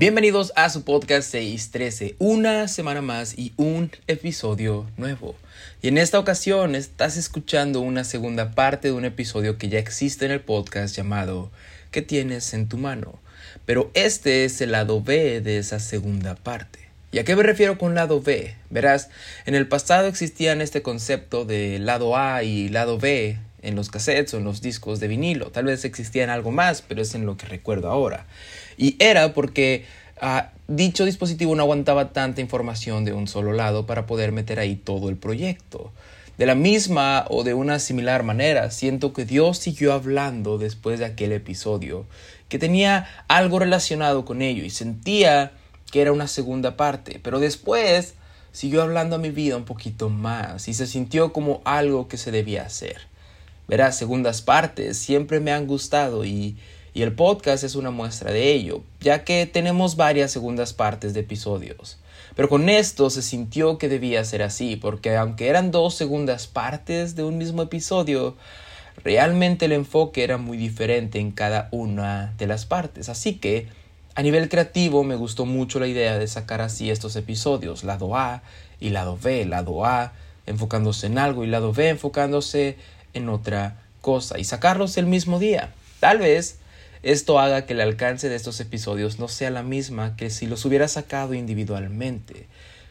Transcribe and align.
Bienvenidos 0.00 0.54
a 0.56 0.70
su 0.70 0.82
podcast 0.82 1.30
613, 1.30 2.14
una 2.18 2.68
semana 2.68 3.02
más 3.02 3.38
y 3.38 3.52
un 3.58 3.90
episodio 4.06 4.86
nuevo. 4.96 5.34
Y 5.82 5.88
en 5.88 5.98
esta 5.98 6.18
ocasión 6.18 6.74
estás 6.74 7.18
escuchando 7.18 7.80
una 7.80 8.04
segunda 8.04 8.52
parte 8.52 8.88
de 8.88 8.94
un 8.94 9.04
episodio 9.04 9.58
que 9.58 9.68
ya 9.68 9.78
existe 9.78 10.24
en 10.24 10.30
el 10.30 10.40
podcast 10.40 10.96
llamado 10.96 11.50
¿Qué 11.90 12.00
tienes 12.00 12.54
en 12.54 12.66
tu 12.66 12.78
mano? 12.78 13.20
Pero 13.66 13.90
este 13.92 14.46
es 14.46 14.62
el 14.62 14.72
lado 14.72 15.02
B 15.02 15.42
de 15.42 15.58
esa 15.58 15.78
segunda 15.80 16.34
parte. 16.34 16.78
¿Y 17.12 17.18
a 17.18 17.24
qué 17.24 17.36
me 17.36 17.42
refiero 17.42 17.76
con 17.76 17.94
lado 17.94 18.22
B? 18.22 18.54
Verás, 18.70 19.10
en 19.44 19.54
el 19.54 19.68
pasado 19.68 20.08
existían 20.08 20.62
este 20.62 20.80
concepto 20.80 21.44
de 21.44 21.78
lado 21.78 22.16
A 22.16 22.42
y 22.42 22.70
lado 22.70 22.96
B 22.96 23.36
en 23.62 23.76
los 23.76 23.90
cassettes 23.90 24.34
o 24.34 24.38
en 24.38 24.44
los 24.44 24.60
discos 24.60 25.00
de 25.00 25.08
vinilo. 25.08 25.50
Tal 25.50 25.66
vez 25.66 25.84
existían 25.84 26.30
algo 26.30 26.50
más, 26.50 26.82
pero 26.82 27.02
es 27.02 27.14
en 27.14 27.26
lo 27.26 27.36
que 27.36 27.46
recuerdo 27.46 27.90
ahora. 27.90 28.26
Y 28.80 28.96
era 28.98 29.34
porque 29.34 29.84
ah, 30.22 30.52
dicho 30.66 31.04
dispositivo 31.04 31.54
no 31.54 31.64
aguantaba 31.64 32.14
tanta 32.14 32.40
información 32.40 33.04
de 33.04 33.12
un 33.12 33.28
solo 33.28 33.52
lado 33.52 33.84
para 33.84 34.06
poder 34.06 34.32
meter 34.32 34.58
ahí 34.58 34.74
todo 34.74 35.10
el 35.10 35.18
proyecto. 35.18 35.92
De 36.38 36.46
la 36.46 36.54
misma 36.54 37.26
o 37.28 37.44
de 37.44 37.52
una 37.52 37.78
similar 37.78 38.22
manera, 38.22 38.70
siento 38.70 39.12
que 39.12 39.26
Dios 39.26 39.58
siguió 39.58 39.92
hablando 39.92 40.56
después 40.56 40.98
de 40.98 41.04
aquel 41.04 41.32
episodio, 41.32 42.06
que 42.48 42.58
tenía 42.58 43.06
algo 43.28 43.58
relacionado 43.58 44.24
con 44.24 44.40
ello 44.40 44.64
y 44.64 44.70
sentía 44.70 45.52
que 45.92 46.00
era 46.00 46.12
una 46.12 46.26
segunda 46.26 46.78
parte, 46.78 47.20
pero 47.22 47.38
después 47.38 48.14
siguió 48.50 48.80
hablando 48.80 49.16
a 49.16 49.18
mi 49.18 49.28
vida 49.28 49.58
un 49.58 49.66
poquito 49.66 50.08
más 50.08 50.68
y 50.68 50.72
se 50.72 50.86
sintió 50.86 51.34
como 51.34 51.60
algo 51.66 52.08
que 52.08 52.16
se 52.16 52.30
debía 52.30 52.62
hacer. 52.62 53.02
Verás, 53.68 53.98
segundas 53.98 54.40
partes 54.40 54.96
siempre 54.96 55.38
me 55.38 55.52
han 55.52 55.66
gustado 55.66 56.24
y, 56.24 56.56
y 56.92 57.02
el 57.02 57.12
podcast 57.12 57.64
es 57.64 57.74
una 57.74 57.90
muestra 57.90 58.32
de 58.32 58.52
ello, 58.52 58.82
ya 59.00 59.24
que 59.24 59.46
tenemos 59.46 59.96
varias 59.96 60.30
segundas 60.30 60.72
partes 60.72 61.14
de 61.14 61.20
episodios. 61.20 61.98
Pero 62.36 62.48
con 62.48 62.68
esto 62.68 63.10
se 63.10 63.22
sintió 63.22 63.78
que 63.78 63.88
debía 63.88 64.24
ser 64.24 64.42
así, 64.42 64.76
porque 64.76 65.16
aunque 65.16 65.48
eran 65.48 65.70
dos 65.70 65.94
segundas 65.94 66.46
partes 66.46 67.16
de 67.16 67.24
un 67.24 67.38
mismo 67.38 67.62
episodio, 67.62 68.36
realmente 69.04 69.66
el 69.66 69.72
enfoque 69.72 70.24
era 70.24 70.38
muy 70.38 70.56
diferente 70.56 71.18
en 71.18 71.32
cada 71.32 71.68
una 71.70 72.34
de 72.38 72.46
las 72.46 72.66
partes. 72.66 73.08
Así 73.08 73.34
que 73.34 73.68
a 74.14 74.22
nivel 74.22 74.48
creativo 74.48 75.04
me 75.04 75.16
gustó 75.16 75.46
mucho 75.46 75.80
la 75.80 75.86
idea 75.86 76.18
de 76.18 76.26
sacar 76.26 76.60
así 76.60 76.90
estos 76.90 77.16
episodios, 77.16 77.84
lado 77.84 78.16
A 78.16 78.42
y 78.80 78.90
lado 78.90 79.18
B, 79.20 79.44
lado 79.44 79.84
A 79.84 80.12
enfocándose 80.46 81.06
en 81.06 81.18
algo 81.18 81.44
y 81.44 81.46
lado 81.46 81.72
B 81.72 81.88
enfocándose 81.88 82.76
en 83.14 83.28
otra 83.28 83.82
cosa 84.00 84.38
y 84.38 84.44
sacarlos 84.44 84.96
el 84.96 85.06
mismo 85.06 85.38
día. 85.38 85.72
Tal 86.00 86.18
vez 86.18 86.59
esto 87.02 87.38
haga 87.38 87.66
que 87.66 87.72
el 87.72 87.80
alcance 87.80 88.28
de 88.28 88.36
estos 88.36 88.60
episodios 88.60 89.18
no 89.18 89.28
sea 89.28 89.50
la 89.50 89.62
misma 89.62 90.16
que 90.16 90.30
si 90.30 90.46
los 90.46 90.64
hubiera 90.64 90.88
sacado 90.88 91.34
individualmente, 91.34 92.46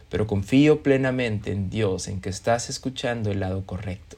pero 0.10 0.26
confío 0.26 0.82
plenamente 0.82 1.52
en 1.52 1.70
Dios, 1.70 2.08
en 2.08 2.20
que 2.20 2.30
estás 2.30 2.70
escuchando 2.70 3.32
el 3.32 3.40
lado 3.40 3.66
correcto, 3.66 4.18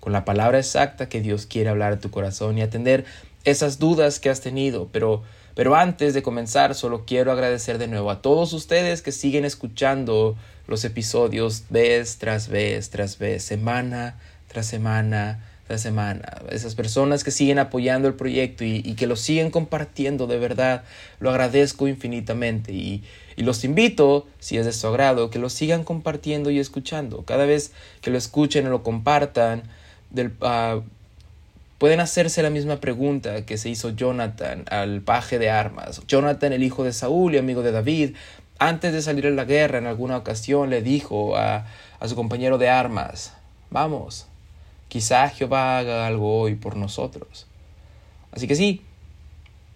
con 0.00 0.12
la 0.12 0.24
palabra 0.24 0.58
exacta 0.58 1.08
que 1.08 1.22
Dios 1.22 1.46
quiere 1.46 1.70
hablar 1.70 1.94
a 1.94 2.00
tu 2.00 2.10
corazón 2.10 2.58
y 2.58 2.62
atender 2.62 3.04
esas 3.44 3.78
dudas 3.78 4.20
que 4.20 4.30
has 4.30 4.40
tenido, 4.40 4.88
pero 4.92 5.22
pero 5.54 5.74
antes 5.74 6.14
de 6.14 6.22
comenzar, 6.22 6.74
solo 6.74 7.04
quiero 7.04 7.30
agradecer 7.30 7.76
de 7.76 7.86
nuevo 7.86 8.10
a 8.10 8.22
todos 8.22 8.54
ustedes 8.54 9.02
que 9.02 9.12
siguen 9.12 9.44
escuchando 9.44 10.34
los 10.66 10.82
episodios 10.84 11.64
vez 11.68 12.16
tras 12.16 12.48
vez 12.48 12.88
tras 12.90 13.18
vez, 13.18 13.42
semana 13.42 14.18
tras 14.48 14.66
semana 14.66 15.44
tras 15.72 15.80
semana. 15.80 16.42
Esas 16.50 16.74
personas 16.74 17.24
que 17.24 17.30
siguen 17.30 17.58
apoyando 17.58 18.06
el 18.06 18.12
proyecto 18.12 18.62
y, 18.62 18.82
que 18.94 19.06
lo 19.06 19.16
siguen 19.16 19.50
compartiendo, 19.50 20.26
de 20.26 20.38
verdad, 20.38 20.84
lo 21.18 21.30
agradezco 21.30 21.88
infinitamente. 21.88 22.72
Y, 22.72 23.02
los 23.38 23.64
invito, 23.64 24.26
si 24.38 24.58
es 24.58 24.66
de 24.66 24.72
su 24.72 24.86
agrado, 24.86 25.30
que 25.30 25.38
lo 25.38 25.48
sigan 25.48 25.82
compartiendo 25.82 26.50
y 26.50 26.58
escuchando. 26.58 27.24
Cada 27.24 27.46
vez 27.46 27.72
que 28.02 28.10
lo 28.10 28.18
escuchen 28.18 28.66
o 28.66 28.70
lo 28.70 28.82
compartan, 28.82 29.62
del, 30.10 30.32
uh, 30.42 30.82
Pueden 31.78 31.98
hacerse 31.98 32.42
la 32.42 32.50
misma 32.50 32.76
pregunta 32.76 33.44
que 33.46 33.56
se 33.56 33.70
hizo 33.70 33.90
Jonathan 33.90 34.64
al 34.70 35.00
paje 35.00 35.40
de 35.40 35.50
armas. 35.50 36.02
Jonathan, 36.06 36.52
el 36.52 36.62
hijo 36.62 36.84
de 36.84 36.92
Saúl 36.92 37.34
y 37.34 37.38
amigo 37.38 37.62
de 37.62 37.72
David, 37.72 38.14
antes 38.58 38.92
de 38.92 39.02
salir 39.02 39.26
a 39.26 39.30
la 39.30 39.44
guerra 39.44 39.78
en 39.78 39.86
alguna 39.86 40.18
ocasión 40.18 40.70
le 40.70 40.82
dijo 40.82 41.36
a, 41.36 41.66
a 41.98 42.08
su 42.08 42.14
compañero 42.14 42.58
de 42.58 42.68
armas, 42.68 43.32
vamos, 43.70 44.28
quizá 44.92 45.30
Jehová 45.30 45.78
haga 45.78 46.06
algo 46.06 46.38
hoy 46.38 46.54
por 46.54 46.76
nosotros. 46.76 47.46
Así 48.30 48.46
que 48.46 48.54
sí, 48.54 48.82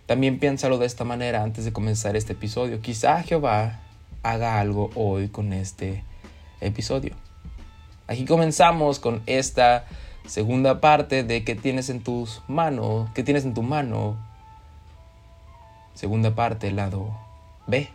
también 0.04 0.38
piénsalo 0.38 0.76
de 0.76 0.84
esta 0.84 1.04
manera 1.04 1.42
antes 1.42 1.64
de 1.64 1.72
comenzar 1.72 2.16
este 2.16 2.34
episodio. 2.34 2.82
Quizá 2.82 3.22
Jehová 3.22 3.80
haga 4.22 4.60
algo 4.60 4.90
hoy 4.94 5.28
con 5.28 5.54
este 5.54 6.04
episodio. 6.60 7.14
Aquí 8.08 8.26
comenzamos 8.26 8.98
con 8.98 9.22
esta 9.24 9.86
Segunda 10.26 10.80
parte 10.80 11.22
de 11.22 11.44
qué 11.44 11.54
tienes 11.54 11.88
en 11.88 12.02
tus 12.02 12.42
manos, 12.46 13.08
qué 13.14 13.22
tienes 13.22 13.44
en 13.44 13.54
tu 13.54 13.62
mano. 13.62 14.16
Segunda 15.94 16.34
parte, 16.34 16.72
lado 16.72 17.16
B. 17.68 17.88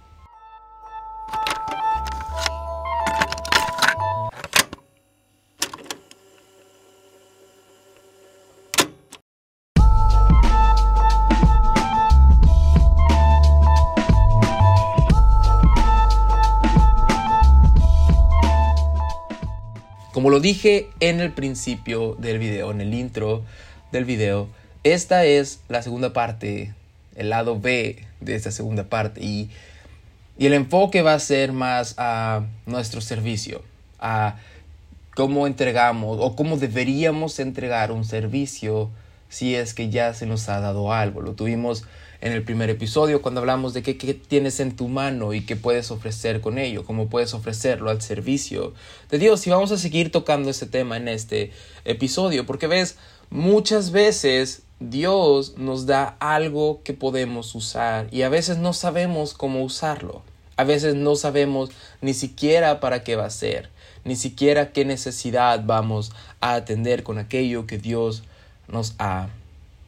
dije 20.42 20.90
en 21.00 21.20
el 21.20 21.32
principio 21.32 22.16
del 22.16 22.40
video, 22.40 22.72
en 22.72 22.82
el 22.82 22.94
intro 22.94 23.44
del 23.92 24.06
video, 24.06 24.50
esta 24.84 25.26
es 25.26 25.62
la 25.70 25.82
segunda 25.82 26.14
parte, 26.14 26.74
el 27.16 27.30
lado 27.30 27.60
B 27.60 28.06
de 28.20 28.36
esta 28.36 28.52
segunda 28.52 28.86
parte 28.86 29.22
y, 29.24 29.50
y 30.38 30.46
el 30.46 30.54
enfoque 30.54 31.02
va 31.02 31.14
a 31.14 31.20
ser 31.20 31.52
más 31.52 31.96
a 31.98 32.46
nuestro 32.66 33.02
servicio, 33.02 33.62
a 34.00 34.38
cómo 35.16 35.46
entregamos 35.48 36.18
o 36.20 36.36
cómo 36.36 36.58
deberíamos 36.58 37.40
entregar 37.40 37.92
un 37.92 38.06
servicio 38.06 38.90
si 39.30 39.56
es 39.56 39.74
que 39.74 39.90
ya 39.90 40.14
se 40.14 40.26
nos 40.26 40.50
ha 40.50 40.60
dado 40.60 40.94
algo. 40.94 41.22
Lo 41.22 41.34
tuvimos 41.34 41.86
en 42.22 42.34
el 42.34 42.44
primer 42.44 42.70
episodio 42.70 43.22
cuando 43.22 43.42
hablamos 43.42 43.74
de 43.74 43.82
qué, 43.82 43.94
tienes 44.14 44.60
en 44.60 44.76
tu 44.76 44.88
mano 44.88 45.34
y 45.34 45.42
qué 45.42 45.56
puedes 45.56 45.90
ofrecer 45.90 46.40
con 46.40 46.60
ello, 46.60 46.86
cómo 46.86 47.10
puedes 47.10 47.34
ofrecerlo 47.34 47.90
al 47.90 48.02
servicio 48.02 48.74
de 49.10 49.18
Dios. 49.18 49.46
Y 49.48 49.50
vamos 49.50 49.72
a 49.72 49.78
seguir 49.78 50.12
tocando 50.12 50.52
ese 50.52 50.68
tema 50.68 50.98
en 50.98 51.08
este 51.08 51.52
episodio, 51.84 52.46
porque 52.46 52.68
ves, 52.68 52.98
muchas 53.32 53.92
veces 53.92 54.62
Dios 54.80 55.58
nos 55.58 55.88
da 55.88 56.16
algo 56.20 56.82
que 56.84 56.94
podemos 56.94 57.56
usar 57.56 58.08
y 58.12 58.22
a 58.22 58.30
veces 58.30 58.58
no 58.60 58.74
sabemos 58.74 59.34
cómo 59.34 59.64
usarlo. 59.64 60.22
A 60.58 60.64
veces 60.64 60.94
no 60.94 61.16
sabemos 61.16 61.72
ni 62.02 62.14
siquiera 62.14 62.80
para 62.80 63.04
qué 63.04 63.16
va 63.16 63.26
a 63.26 63.32
ser, 63.32 63.72
ni 64.04 64.16
siquiera 64.16 64.72
qué 64.74 64.86
necesidad 64.86 65.64
vamos 65.66 66.12
a 66.40 66.54
atender 66.54 67.02
con 67.02 67.18
aquello 67.18 67.66
que 67.66 67.80
Dios 67.80 68.22
nos 68.68 68.94
ha 69.00 69.30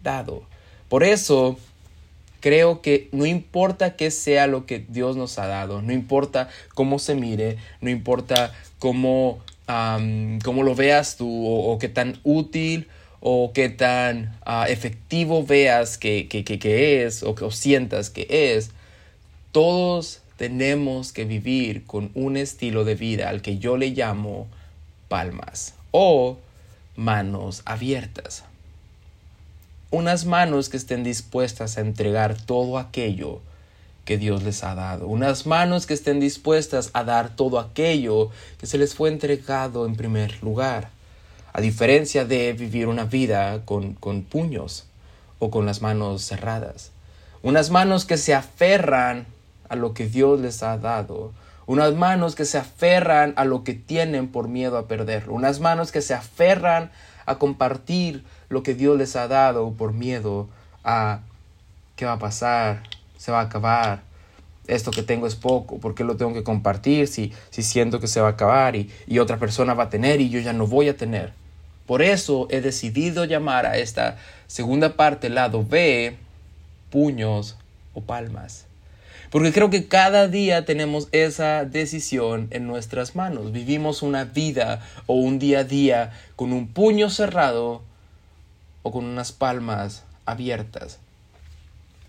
dado. 0.02 0.44
Por 0.90 1.04
eso 1.04 1.58
creo 2.44 2.81
que 2.81 3.08
no 3.14 3.26
importa 3.26 3.96
qué 3.96 4.12
sea 4.12 4.48
lo 4.48 4.66
que 4.66 4.84
Dios 4.90 5.16
nos 5.16 5.40
ha 5.40 5.48
dado, 5.48 5.81
no 5.81 5.94
importa 5.94 6.50
cómo 6.74 7.00
se 7.00 7.16
mire, 7.16 7.56
no 7.80 7.90
importa 7.90 8.54
cómo, 8.80 9.40
lo 9.66 10.76
veas 10.76 11.16
tú 11.16 11.48
o, 11.48 11.80
qué 11.80 11.88
tan 11.88 12.20
útil 12.26 12.90
o 13.22 13.53
qué 13.53 13.70
tan 13.70 14.38
ah, 14.46 14.66
efectivo 14.68 15.46
veas 15.46 15.98
que, 15.98 16.28
que, 16.28 17.06
es 17.06 17.24
o 17.24 17.34
que 17.34 17.50
sientas 17.50 18.09
que 18.09 18.28
es, 18.30 18.72
todos 19.53 20.20
tenemos 20.36 21.14
que 21.14 21.23
vivir 21.23 21.85
con 21.85 22.12
un 22.14 22.35
estilo 22.35 22.84
de 22.84 22.96
vida 22.96 23.29
al 23.29 23.41
que 23.41 23.58
yo 23.58 23.78
le 23.78 23.91
llamo 23.91 24.47
palmas 25.08 25.76
o 25.91 26.40
manos 26.97 27.62
abiertas 27.64 28.44
unas 29.93 30.25
manos 30.25 30.69
que 30.69 30.78
estén 30.78 31.03
dispuestas 31.03 31.78
a 31.78 31.81
entregar 31.81 32.35
todo 32.35 32.79
aquello 32.79 33.41
que 34.05 34.17
Dios 34.17 34.41
les 34.41 34.63
ha 34.63 34.73
dado, 34.73 35.07
unas 35.07 35.45
manos 35.45 35.85
que 35.85 35.93
estén 35.93 36.19
dispuestas 36.19 36.90
a 36.93 37.03
dar 37.03 37.35
todo 37.35 37.59
aquello 37.59 38.31
que 38.57 38.66
se 38.66 38.79
les 38.79 38.95
fue 38.95 39.09
entregado 39.09 39.85
en 39.85 39.95
primer 39.95 40.41
lugar, 40.41 40.90
a 41.53 41.61
diferencia 41.61 42.25
de 42.25 42.53
vivir 42.53 42.87
una 42.87 43.05
vida 43.05 43.61
con, 43.66 43.93
con 43.93 44.23
puños 44.23 44.85
o 45.37 45.51
con 45.51 45.67
las 45.67 45.84
manos 45.84 46.23
cerradas, 46.23 46.90
unas 47.43 47.69
manos 47.69 48.05
que 48.05 48.17
se 48.17 48.34
aferran 48.34 49.28
a 49.69 49.75
lo 49.75 49.93
que 49.93 50.07
Dios 50.07 50.40
les 50.40 50.63
ha 50.63 50.79
dado, 50.79 51.34
unas 51.67 51.93
manos 51.93 52.34
que 52.34 52.45
se 52.45 52.57
aferran 52.57 53.34
a 53.35 53.45
lo 53.45 53.63
que 53.63 53.75
tienen 53.75 54.28
por 54.28 54.47
miedo 54.47 54.79
a 54.79 54.87
perderlo, 54.87 55.35
unas 55.35 55.59
manos 55.59 55.91
que 55.91 56.01
se 56.01 56.16
aferran 56.16 56.90
a 57.28 57.35
compartir 57.35 58.23
lo 58.53 58.64
que 58.64 58.76
Dios 58.76 58.97
les 58.97 59.16
ha 59.16 59.28
dado 59.28 59.73
por 59.73 59.94
miedo 59.94 60.47
a 60.84 61.20
qué 61.96 62.05
va 62.05 62.14
a 62.14 62.20
pasar, 62.20 62.84
se 63.17 63.32
va 63.32 63.40
a 63.40 63.44
acabar, 63.44 64.03
esto 64.67 64.91
que 64.91 65.03
tengo 65.03 65.28
es 65.28 65.35
poco, 65.35 65.79
¿por 65.79 65.94
qué 65.94 66.03
lo 66.03 66.16
tengo 66.16 66.34
que 66.34 66.44
compartir 66.44 67.08
si, 67.08 67.34
si 67.50 67.64
siento 67.64 68.00
que 68.00 68.08
se 68.08 68.22
va 68.22 68.28
a 68.28 68.32
acabar 68.32 68.76
y, 68.76 68.90
y 69.08 69.20
otra 69.20 69.38
persona 69.38 69.73
va 69.73 69.85
a 69.85 69.90
tener 69.90 70.22
y 70.22 70.29
yo 70.29 70.40
ya 70.40 70.53
no 70.53 70.67
voy 70.67 70.88
a 70.88 70.96
tener? 70.96 71.34
Por 71.85 72.02
eso 72.02 72.47
he 72.50 72.61
decidido 72.61 73.26
llamar 73.26 73.66
a 73.66 73.78
esta 73.78 74.17
segunda 74.47 74.96
parte, 74.96 75.29
lado 75.29 75.66
B, 75.66 76.16
puños 76.90 77.58
o 77.94 78.02
palmas. 78.02 78.67
Porque 79.32 79.52
creo 79.52 79.70
que 79.70 79.88
cada 79.88 80.28
día 80.28 80.64
tenemos 80.64 81.09
esa 81.11 81.66
decisión 81.66 82.47
en 82.52 82.67
nuestras 82.67 83.16
manos. 83.16 83.52
Vivimos 83.52 84.02
una 84.02 84.26
vida 84.26 84.82
o 85.08 85.16
un 85.16 85.40
día 85.40 85.59
a 85.59 85.64
día 85.64 86.11
con 86.35 86.53
un 86.53 86.67
puño 86.67 87.09
cerrado 87.09 87.82
o 88.84 88.91
con 88.91 89.06
unas 89.06 89.32
palmas 89.32 90.03
abiertas. 90.26 91.00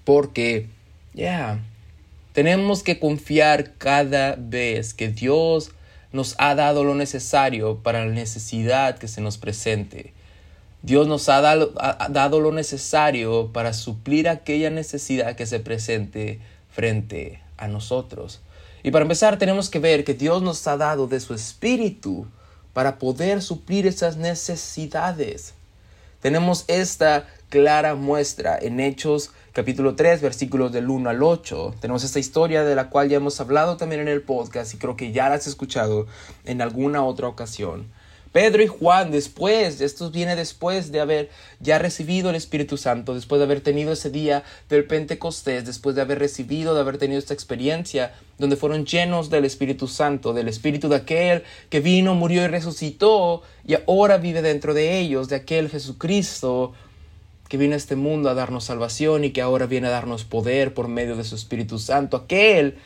Porque, 0.04 0.68
ya, 1.14 1.60
tenemos 2.32 2.82
que 2.82 2.98
confiar 2.98 3.72
cada 3.78 4.36
vez 4.36 4.92
que 4.92 5.08
Dios 5.08 5.70
nos 6.12 6.34
ha 6.38 6.54
dado 6.54 6.84
lo 6.84 6.94
necesario 6.94 7.78
para 7.82 8.04
la 8.04 8.12
necesidad 8.12 8.98
que 8.98 9.08
se 9.08 9.20
nos 9.20 9.38
presente. 9.38 10.12
Dios 10.82 11.08
nos 11.08 11.28
ha 11.30 11.40
dado, 11.40 11.72
ha 11.78 12.08
dado 12.10 12.40
lo 12.40 12.52
necesario 12.52 13.52
para 13.52 13.72
suplir 13.72 14.28
aquella 14.28 14.68
necesidad 14.68 15.34
que 15.34 15.46
se 15.46 15.58
presente 15.60 16.40
frente 16.68 17.40
a 17.56 17.68
nosotros. 17.68 18.42
Y 18.82 18.90
para 18.90 19.04
empezar 19.04 19.38
tenemos 19.38 19.70
que 19.70 19.78
ver 19.78 20.04
que 20.04 20.12
Dios 20.12 20.42
nos 20.42 20.66
ha 20.66 20.76
dado 20.76 21.06
de 21.06 21.18
su 21.20 21.32
espíritu 21.32 22.26
para 22.74 22.98
poder 22.98 23.40
suplir 23.40 23.86
esas 23.86 24.18
necesidades. 24.18 25.53
Tenemos 26.24 26.64
esta 26.68 27.26
clara 27.50 27.96
muestra 27.96 28.58
en 28.58 28.80
Hechos 28.80 29.32
capítulo 29.52 29.94
3 29.94 30.22
versículos 30.22 30.72
del 30.72 30.88
1 30.88 31.10
al 31.10 31.22
8. 31.22 31.74
Tenemos 31.82 32.02
esta 32.02 32.18
historia 32.18 32.64
de 32.64 32.74
la 32.74 32.88
cual 32.88 33.10
ya 33.10 33.18
hemos 33.18 33.38
hablado 33.42 33.76
también 33.76 34.00
en 34.00 34.08
el 34.08 34.22
podcast 34.22 34.72
y 34.72 34.78
creo 34.78 34.96
que 34.96 35.12
ya 35.12 35.28
la 35.28 35.34
has 35.34 35.46
escuchado 35.46 36.06
en 36.46 36.62
alguna 36.62 37.04
otra 37.04 37.28
ocasión. 37.28 37.92
Pedro 38.34 38.64
y 38.64 38.66
Juan, 38.66 39.12
después, 39.12 39.80
esto 39.80 40.10
viene 40.10 40.34
después 40.34 40.90
de 40.90 40.98
haber 40.98 41.30
ya 41.60 41.78
recibido 41.78 42.30
el 42.30 42.34
Espíritu 42.34 42.76
Santo, 42.76 43.14
después 43.14 43.38
de 43.38 43.44
haber 43.44 43.60
tenido 43.60 43.92
ese 43.92 44.10
día 44.10 44.42
del 44.68 44.86
Pentecostés, 44.86 45.64
después 45.64 45.94
de 45.94 46.02
haber 46.02 46.18
recibido, 46.18 46.74
de 46.74 46.80
haber 46.80 46.98
tenido 46.98 47.20
esta 47.20 47.32
experiencia, 47.32 48.12
donde 48.36 48.56
fueron 48.56 48.86
llenos 48.86 49.30
del 49.30 49.44
Espíritu 49.44 49.86
Santo, 49.86 50.32
del 50.32 50.48
Espíritu 50.48 50.88
de 50.88 50.96
aquel 50.96 51.44
que 51.70 51.78
vino, 51.78 52.16
murió 52.16 52.42
y 52.42 52.48
resucitó, 52.48 53.42
y 53.64 53.74
ahora 53.74 54.18
vive 54.18 54.42
dentro 54.42 54.74
de 54.74 54.98
ellos, 54.98 55.28
de 55.28 55.36
aquel 55.36 55.70
Jesucristo 55.70 56.72
que 57.48 57.56
vino 57.56 57.74
a 57.74 57.76
este 57.76 57.94
mundo 57.94 58.30
a 58.30 58.34
darnos 58.34 58.64
salvación 58.64 59.22
y 59.22 59.30
que 59.30 59.42
ahora 59.42 59.66
viene 59.66 59.86
a 59.86 59.90
darnos 59.90 60.24
poder 60.24 60.74
por 60.74 60.88
medio 60.88 61.14
de 61.14 61.22
su 61.22 61.36
Espíritu 61.36 61.78
Santo, 61.78 62.16
aquel 62.16 62.78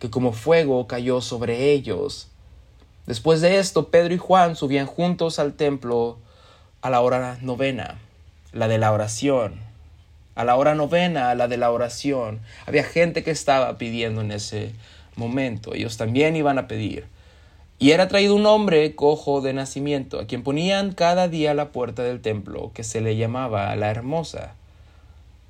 que 0.00 0.10
como 0.10 0.32
fuego 0.32 0.88
cayó 0.88 1.20
sobre 1.20 1.70
ellos 1.70 2.32
Después 3.08 3.40
de 3.40 3.56
esto, 3.58 3.88
Pedro 3.88 4.12
y 4.12 4.18
Juan 4.18 4.54
subían 4.54 4.84
juntos 4.86 5.38
al 5.38 5.54
templo 5.54 6.18
a 6.82 6.90
la 6.90 7.00
hora 7.00 7.38
novena, 7.40 7.96
la 8.52 8.68
de 8.68 8.76
la 8.76 8.92
oración. 8.92 9.54
A 10.34 10.44
la 10.44 10.56
hora 10.56 10.74
novena, 10.74 11.34
la 11.34 11.48
de 11.48 11.56
la 11.56 11.70
oración. 11.70 12.40
Había 12.66 12.84
gente 12.84 13.24
que 13.24 13.30
estaba 13.30 13.78
pidiendo 13.78 14.20
en 14.20 14.30
ese 14.30 14.74
momento. 15.16 15.72
Ellos 15.72 15.96
también 15.96 16.36
iban 16.36 16.58
a 16.58 16.68
pedir. 16.68 17.06
Y 17.78 17.92
era 17.92 18.08
traído 18.08 18.34
un 18.34 18.44
hombre 18.44 18.94
cojo 18.94 19.40
de 19.40 19.54
nacimiento, 19.54 20.20
a 20.20 20.26
quien 20.26 20.42
ponían 20.42 20.92
cada 20.92 21.28
día 21.28 21.52
a 21.52 21.54
la 21.54 21.72
puerta 21.72 22.02
del 22.02 22.20
templo, 22.20 22.72
que 22.74 22.84
se 22.84 23.00
le 23.00 23.16
llamaba 23.16 23.74
la 23.74 23.90
hermosa. 23.90 24.52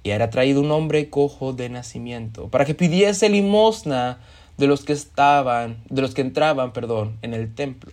Y 0.05 0.11
era 0.11 0.31
traído 0.31 0.61
un 0.61 0.71
hombre 0.71 1.11
cojo 1.11 1.53
de 1.55 1.71
nacimiento, 1.71 2.47
para 2.51 2.65
que 2.65 2.77
pidiese 2.77 3.29
limosna 3.29 4.21
de 4.59 4.67
los 4.67 4.85
que 4.85 4.93
estaban, 4.93 5.79
de 5.89 6.03
los 6.03 6.15
que 6.15 6.21
entraban, 6.21 6.73
perdón, 6.73 7.17
en 7.23 7.33
el 7.33 7.55
templo. 7.55 7.93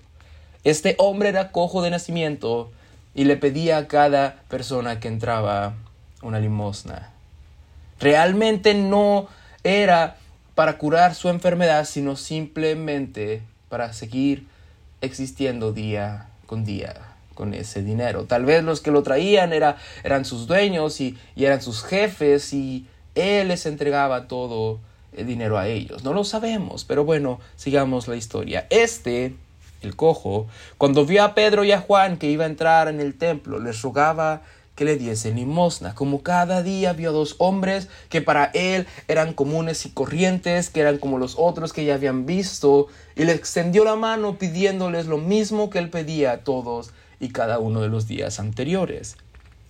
Este 0.63 0.95
hombre 0.97 1.29
era 1.29 1.51
cojo 1.51 1.81
de 1.81 1.91
nacimiento 1.91 2.71
y 3.13 3.25
le 3.25 3.38
pedía 3.38 3.77
a 3.77 3.88
cada 3.88 4.41
persona 4.50 5.00
que 5.00 5.07
entraba 5.07 5.75
una 6.21 6.39
limosna. 6.39 7.12
Realmente 8.00 8.73
no 8.73 9.27
era 9.63 10.17
para 10.56 10.77
curar 10.77 11.15
su 11.15 11.29
enfermedad, 11.29 11.85
sino 11.85 12.15
simplemente 12.15 13.41
para 13.69 13.94
seguir 13.94 14.47
existiendo 15.01 15.71
día 15.71 16.27
con 16.45 16.65
día 16.65 17.15
con 17.35 17.53
ese 17.53 17.83
dinero. 17.83 18.23
Tal 18.23 18.45
vez 18.45 18.63
los 18.63 18.81
que 18.81 18.91
lo 18.91 19.03
traían 19.03 19.53
era, 19.53 19.77
eran 20.03 20.25
sus 20.25 20.47
dueños 20.47 21.00
y, 21.01 21.17
y 21.35 21.45
eran 21.45 21.62
sus 21.62 21.83
jefes 21.83 22.53
y 22.53 22.88
él 23.13 23.50
les 23.50 23.65
entregaba 23.65 24.27
todo 24.27 24.79
dinero 25.23 25.57
a 25.57 25.67
ellos. 25.67 26.03
No 26.03 26.13
lo 26.13 26.23
sabemos, 26.23 26.83
pero 26.83 27.06
bueno, 27.06 27.39
sigamos 27.56 28.07
la 28.07 28.15
historia. 28.15 28.67
Este, 28.69 29.35
el 29.81 29.95
cojo, 29.95 30.47
cuando 30.77 31.06
vio 31.06 31.23
a 31.23 31.35
Pedro 31.35 31.63
y 31.63 31.71
a 31.71 31.79
Juan 31.79 32.17
que 32.17 32.29
iba 32.29 32.44
a 32.44 32.47
entrar 32.47 32.88
en 32.88 33.00
el 33.00 33.17
templo, 33.17 33.59
les 33.59 33.81
rogaba 33.81 34.41
que 34.75 34.85
le 34.85 34.97
diesen 34.97 35.38
limosna, 35.38 35.95
como 35.95 36.21
cada 36.21 36.62
día 36.62 36.91
vio 36.94 37.13
dos 37.13 37.35
hombres 37.38 37.88
que 38.09 38.21
para 38.21 38.51
él 38.53 38.88
eran 39.07 39.33
comunes 39.33 39.85
y 39.85 39.89
corrientes, 39.91 40.69
que 40.69 40.81
eran 40.81 40.97
como 40.97 41.17
los 41.17 41.35
otros 41.38 41.71
que 41.71 41.85
ya 41.85 41.95
habían 41.95 42.25
visto, 42.25 42.88
y 43.15 43.23
le 43.23 43.31
extendió 43.31 43.85
la 43.85 43.95
mano 43.95 44.38
pidiéndoles 44.38 45.07
lo 45.07 45.17
mismo 45.17 45.69
que 45.69 45.79
él 45.79 45.89
pedía 45.89 46.33
a 46.33 46.38
todos 46.39 46.91
y 47.21 47.29
cada 47.29 47.59
uno 47.59 47.81
de 47.81 47.88
los 47.88 48.07
días 48.07 48.39
anteriores. 48.39 49.15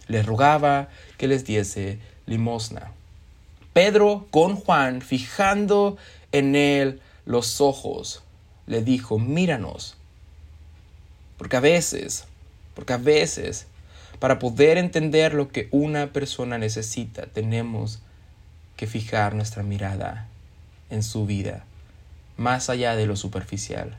Les 0.08 0.26
rogaba 0.26 0.90
que 1.18 1.28
les 1.28 1.46
diese 1.46 2.00
limosna. 2.26 2.92
Pedro 3.76 4.26
con 4.32 4.56
Juan, 4.56 5.02
fijando 5.02 5.98
en 6.32 6.56
él 6.56 7.02
los 7.26 7.60
ojos, 7.60 8.24
le 8.68 8.82
dijo, 8.82 9.20
míranos. 9.20 9.98
Porque 11.38 11.58
a 11.58 11.60
veces, 11.60 12.24
porque 12.74 12.94
a 12.94 12.98
veces, 12.98 13.68
para 14.20 14.40
poder 14.40 14.78
entender 14.78 15.34
lo 15.34 15.50
que 15.50 15.68
una 15.72 16.14
persona 16.14 16.58
necesita, 16.58 17.26
tenemos 17.26 18.02
que 18.78 18.88
fijar 18.88 19.36
nuestra 19.36 19.62
mirada 19.62 20.30
en 20.90 21.04
su 21.04 21.26
vida, 21.26 21.66
más 22.38 22.70
allá 22.70 22.96
de 22.96 23.08
lo 23.08 23.18
superficial. 23.18 23.98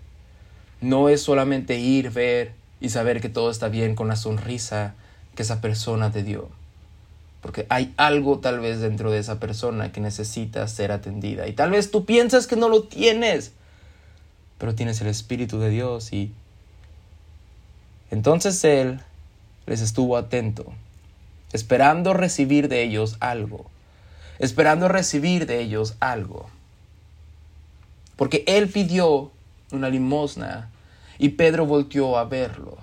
No 0.81 1.11
es 1.11 1.21
solamente 1.21 1.79
ir, 1.79 2.13
ver 2.13 2.55
y 2.81 2.89
saber 2.89 3.21
que 3.21 3.29
todo 3.29 3.51
está 3.51 3.69
bien 3.69 3.95
con 3.95 4.09
la 4.09 4.17
sonrisa 4.17 4.95
que 5.35 5.43
esa 5.43 5.61
persona 5.61 6.11
te 6.11 6.23
dio 6.23 6.49
porque 7.41 7.67
hay 7.69 7.95
algo 7.97 8.39
tal 8.41 8.61
vez 8.61 8.81
dentro 8.81 9.11
de 9.11 9.19
esa 9.19 9.39
persona 9.39 9.93
que 9.93 10.01
necesita 10.01 10.67
ser 10.69 10.93
atendida. 10.93 11.47
Y 11.47 11.53
tal 11.53 11.71
vez 11.71 11.91
tú 11.91 12.05
piensas 12.05 12.47
que 12.47 12.57
no 12.57 12.69
lo 12.69 12.85
tienes, 12.85 13.53
pero 14.59 14.75
tienes 14.75 15.01
el 15.01 15.09
Espíritu 15.09 15.59
de 15.59 15.71
Dios 15.71 16.13
y 16.13 16.33
entonces 18.11 18.63
Él 18.65 19.01
les 19.67 19.81
estuvo 19.81 20.17
atento, 20.17 20.73
esperando 21.53 22.15
recibir 22.15 22.69
de 22.69 22.83
ellos 22.83 23.17
algo, 23.21 23.67
esperando 24.39 24.89
recibir 24.89 25.47
de 25.47 25.61
ellos 25.61 25.97
algo. 26.01 26.49
Porque 28.17 28.45
Él 28.47 28.69
pidió 28.69 29.31
una 29.73 29.91
limosna 29.91 30.71
y 31.19 31.31
Pedro 31.31 31.67
volteó 31.67 32.17
a 32.17 32.25
verlo 32.25 32.79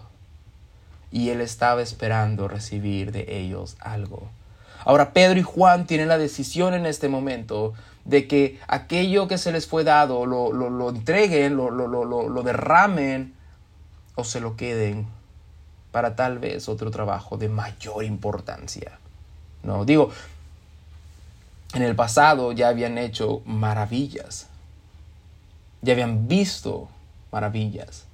y 1.12 1.30
Él 1.30 1.42
estaba 1.42 1.82
esperando 1.82 2.48
recibir 2.48 3.12
de 3.12 3.40
ellos 3.40 3.78
algo. 3.80 4.30
Ahora 4.86 5.14
Pedro 5.14 5.40
y 5.40 5.44
Juan 5.44 5.86
tienen 5.86 6.08
la 6.08 6.18
decisión 6.18 6.74
en 6.74 6.86
este 6.86 7.10
momento 7.10 7.74
de 8.06 8.28
que 8.28 8.60
aquello 8.68 9.28
que 9.28 9.38
se 9.38 9.52
les 9.52 9.68
fue 9.68 9.84
dado 9.84 10.26
lo, 10.26 10.52
lo, 10.52 10.90
entreguen, 10.90 11.56
lo, 11.56 11.70
lo 11.70 12.44
derramen 12.44 13.34
o 14.16 14.24
se 14.24 14.40
lo 14.40 14.56
queden 14.56 15.08
para 15.92 16.16
tal 16.16 16.40
vez 16.40 16.68
otro 16.68 16.92
trabajo 16.92 17.38
de 17.38 17.50
mayor 17.50 18.04
importancia. 18.04 19.00
No, 19.62 19.86
digo, 19.86 20.10
en 21.74 21.84
el 21.84 21.96
pasado 21.96 22.52
ya 22.52 22.68
habían 22.68 22.98
hecho 22.98 23.42
maravillas, 23.46 24.48
ya 25.82 25.94
habían 25.94 26.28
visto 26.28 26.90
maravillas, 27.32 28.06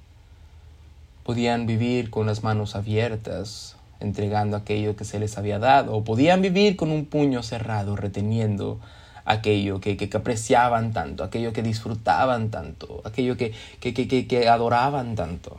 podían 1.24 1.66
vivir 1.66 2.10
con 2.10 2.26
las 2.26 2.42
manos 2.42 2.76
abiertas, 2.76 3.76
entregando 4.00 4.56
aquello 4.56 4.96
que 4.96 5.04
se 5.04 5.18
les 5.18 5.38
había 5.38 5.58
dado, 5.58 5.94
o 5.94 6.04
podían 6.04 6.42
vivir 6.42 6.76
con 6.76 6.90
un 6.90 7.04
puño 7.04 7.42
cerrado, 7.42 7.96
reteniendo 7.96 8.80
aquello 9.24 9.80
que, 9.80 9.96
que, 9.96 10.16
apreciaban 10.16 10.92
tanto, 10.92 11.22
aquello 11.22 11.52
que 11.52 11.62
disfrutaban 11.62 12.50
tanto, 12.50 13.02
aquello 13.04 13.36
que, 13.36 13.52
que, 13.80 14.48
adoraban 14.48 15.14
tanto, 15.14 15.56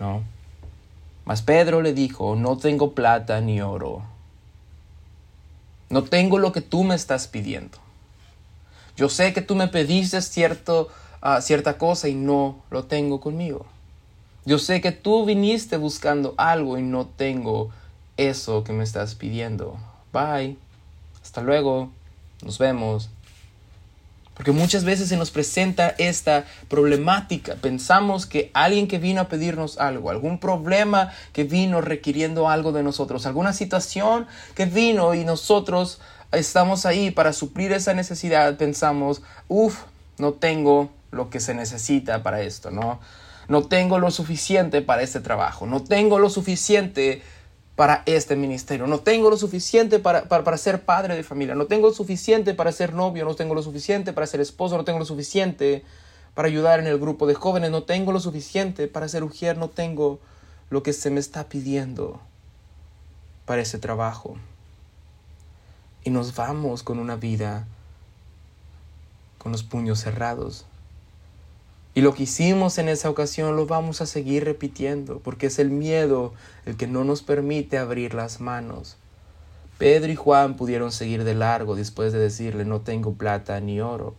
¿no? 0.00 0.22
Mas 1.24 1.42
Pedro 1.42 1.82
le 1.82 1.92
dijo, 1.92 2.34
no 2.34 2.56
tengo 2.56 2.92
plata 2.92 3.40
ni 3.40 3.60
oro, 3.60 4.02
no 5.88 6.02
tengo 6.02 6.38
lo 6.38 6.52
que 6.52 6.62
tú 6.62 6.84
me 6.84 6.94
estás 6.94 7.28
pidiendo. 7.28 7.78
Yo 8.96 9.08
sé 9.08 9.32
que 9.32 9.40
tú 9.42 9.54
me 9.54 9.68
pediste 9.68 10.20
cierto, 10.20 10.88
uh, 11.22 11.40
cierta 11.40 11.78
cosa 11.78 12.08
y 12.08 12.14
no 12.14 12.62
lo 12.70 12.84
tengo 12.84 13.20
conmigo. 13.20 13.66
Yo 14.44 14.58
sé 14.58 14.80
que 14.80 14.90
tú 14.90 15.24
viniste 15.24 15.76
buscando 15.76 16.34
algo 16.36 16.76
y 16.76 16.82
no 16.82 17.06
tengo 17.06 17.70
eso 18.16 18.64
que 18.64 18.72
me 18.72 18.84
estás 18.84 19.14
pidiendo. 19.14 19.78
Bye. 20.12 20.56
Hasta 21.22 21.40
luego. 21.40 21.90
Nos 22.42 22.58
vemos. 22.58 23.08
Porque 24.34 24.52
muchas 24.52 24.84
veces 24.84 25.08
se 25.08 25.16
nos 25.16 25.30
presenta 25.30 25.94
esta 25.98 26.46
problemática. 26.68 27.56
Pensamos 27.56 28.26
que 28.26 28.50
alguien 28.54 28.88
que 28.88 28.98
vino 28.98 29.20
a 29.20 29.28
pedirnos 29.28 29.78
algo, 29.78 30.10
algún 30.10 30.38
problema 30.38 31.12
que 31.32 31.44
vino 31.44 31.80
requiriendo 31.80 32.48
algo 32.48 32.72
de 32.72 32.82
nosotros, 32.82 33.26
alguna 33.26 33.52
situación 33.52 34.26
que 34.54 34.64
vino 34.64 35.14
y 35.14 35.24
nosotros 35.24 36.00
estamos 36.32 36.86
ahí 36.86 37.10
para 37.10 37.34
suplir 37.34 37.72
esa 37.72 37.92
necesidad, 37.92 38.56
pensamos, 38.56 39.22
uff, 39.48 39.82
no 40.16 40.32
tengo 40.32 40.90
lo 41.10 41.28
que 41.28 41.40
se 41.40 41.54
necesita 41.54 42.22
para 42.22 42.40
esto, 42.40 42.70
¿no? 42.70 43.00
No 43.48 43.64
tengo 43.64 43.98
lo 43.98 44.10
suficiente 44.10 44.80
para 44.80 45.02
este 45.02 45.20
trabajo, 45.20 45.66
no 45.66 45.82
tengo 45.82 46.18
lo 46.18 46.30
suficiente 46.30 47.22
para 47.82 48.04
este 48.06 48.36
ministerio. 48.36 48.86
No 48.86 49.00
tengo 49.00 49.28
lo 49.28 49.36
suficiente 49.36 49.98
para, 49.98 50.28
para, 50.28 50.56
ser 50.56 50.84
padre 50.84 51.16
de 51.16 51.24
familia. 51.24 51.56
No 51.56 51.66
tengo 51.66 51.88
lo 51.88 51.92
suficiente 51.92 52.54
para 52.54 52.70
ser 52.70 52.94
novio. 52.94 53.24
No 53.24 53.34
tengo 53.34 53.56
lo 53.56 53.62
suficiente 53.64 54.12
para 54.12 54.24
ser 54.28 54.40
esposo. 54.40 54.76
No 54.76 54.84
tengo 54.84 55.00
lo 55.00 55.04
suficiente 55.04 55.82
para 56.34 56.46
ayudar 56.46 56.78
en 56.78 56.86
el 56.86 56.96
grupo 57.00 57.26
de 57.26 57.34
jóvenes. 57.34 57.72
No 57.72 57.82
tengo 57.82 58.12
lo 58.12 58.20
suficiente 58.20 58.86
para 58.86 59.08
ser 59.08 59.24
mujer. 59.24 59.58
No 59.58 59.68
tengo 59.68 60.20
lo 60.70 60.84
que 60.84 60.92
se 60.92 61.10
me 61.10 61.18
está 61.18 61.48
pidiendo 61.48 62.20
para 63.46 63.62
ese 63.62 63.80
trabajo. 63.80 64.36
Y 66.04 66.10
nos 66.10 66.36
vamos 66.36 66.84
con 66.84 67.00
una 67.00 67.16
vida 67.16 67.66
con 69.38 69.50
los 69.50 69.64
puños 69.64 69.98
cerrados. 69.98 70.66
Y 71.94 72.00
lo 72.00 72.14
que 72.14 72.22
hicimos 72.22 72.78
en 72.78 72.88
esa 72.88 73.10
ocasión 73.10 73.54
lo 73.54 73.66
vamos 73.66 74.00
a 74.00 74.06
seguir 74.06 74.44
repitiendo, 74.44 75.18
porque 75.18 75.46
es 75.46 75.58
el 75.58 75.70
miedo 75.70 76.32
el 76.64 76.76
que 76.76 76.86
no 76.86 77.04
nos 77.04 77.22
permite 77.22 77.76
abrir 77.76 78.14
las 78.14 78.40
manos. 78.40 78.96
Pedro 79.76 80.10
y 80.10 80.16
Juan 80.16 80.56
pudieron 80.56 80.90
seguir 80.90 81.24
de 81.24 81.34
largo 81.34 81.76
después 81.76 82.12
de 82.12 82.18
decirle 82.18 82.64
no 82.64 82.80
tengo 82.80 83.12
plata 83.12 83.60
ni 83.60 83.80
oro. 83.80 84.14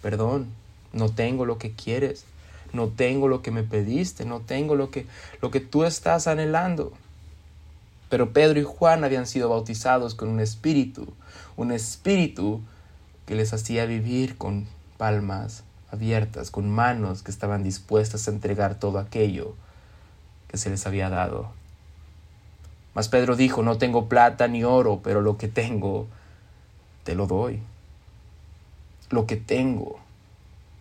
Perdón, 0.00 0.48
no 0.92 1.10
tengo 1.10 1.46
lo 1.46 1.58
que 1.58 1.72
quieres, 1.72 2.24
no 2.72 2.88
tengo 2.88 3.28
lo 3.28 3.40
que 3.40 3.52
me 3.52 3.62
pediste, 3.62 4.24
no 4.24 4.40
tengo 4.40 4.74
lo 4.74 4.90
que, 4.90 5.06
lo 5.40 5.52
que 5.52 5.60
tú 5.60 5.84
estás 5.84 6.26
anhelando. 6.26 6.92
Pero 8.08 8.32
Pedro 8.32 8.58
y 8.58 8.64
Juan 8.64 9.04
habían 9.04 9.28
sido 9.28 9.48
bautizados 9.48 10.16
con 10.16 10.28
un 10.28 10.40
espíritu, 10.40 11.06
un 11.56 11.70
espíritu 11.70 12.60
que 13.26 13.36
les 13.36 13.52
hacía 13.52 13.86
vivir 13.86 14.36
con 14.36 14.66
palmas 14.96 15.62
abiertas, 15.92 16.50
con 16.50 16.70
manos 16.70 17.22
que 17.22 17.30
estaban 17.30 17.62
dispuestas 17.62 18.26
a 18.26 18.30
entregar 18.30 18.78
todo 18.78 18.98
aquello 18.98 19.54
que 20.48 20.56
se 20.56 20.70
les 20.70 20.86
había 20.86 21.08
dado. 21.10 21.50
Mas 22.94 23.08
Pedro 23.08 23.36
dijo, 23.36 23.62
no 23.62 23.78
tengo 23.78 24.08
plata 24.08 24.48
ni 24.48 24.64
oro, 24.64 25.00
pero 25.02 25.20
lo 25.20 25.38
que 25.38 25.48
tengo, 25.48 26.06
te 27.04 27.14
lo 27.14 27.26
doy. 27.26 27.60
Lo 29.10 29.26
que 29.26 29.36
tengo, 29.36 29.98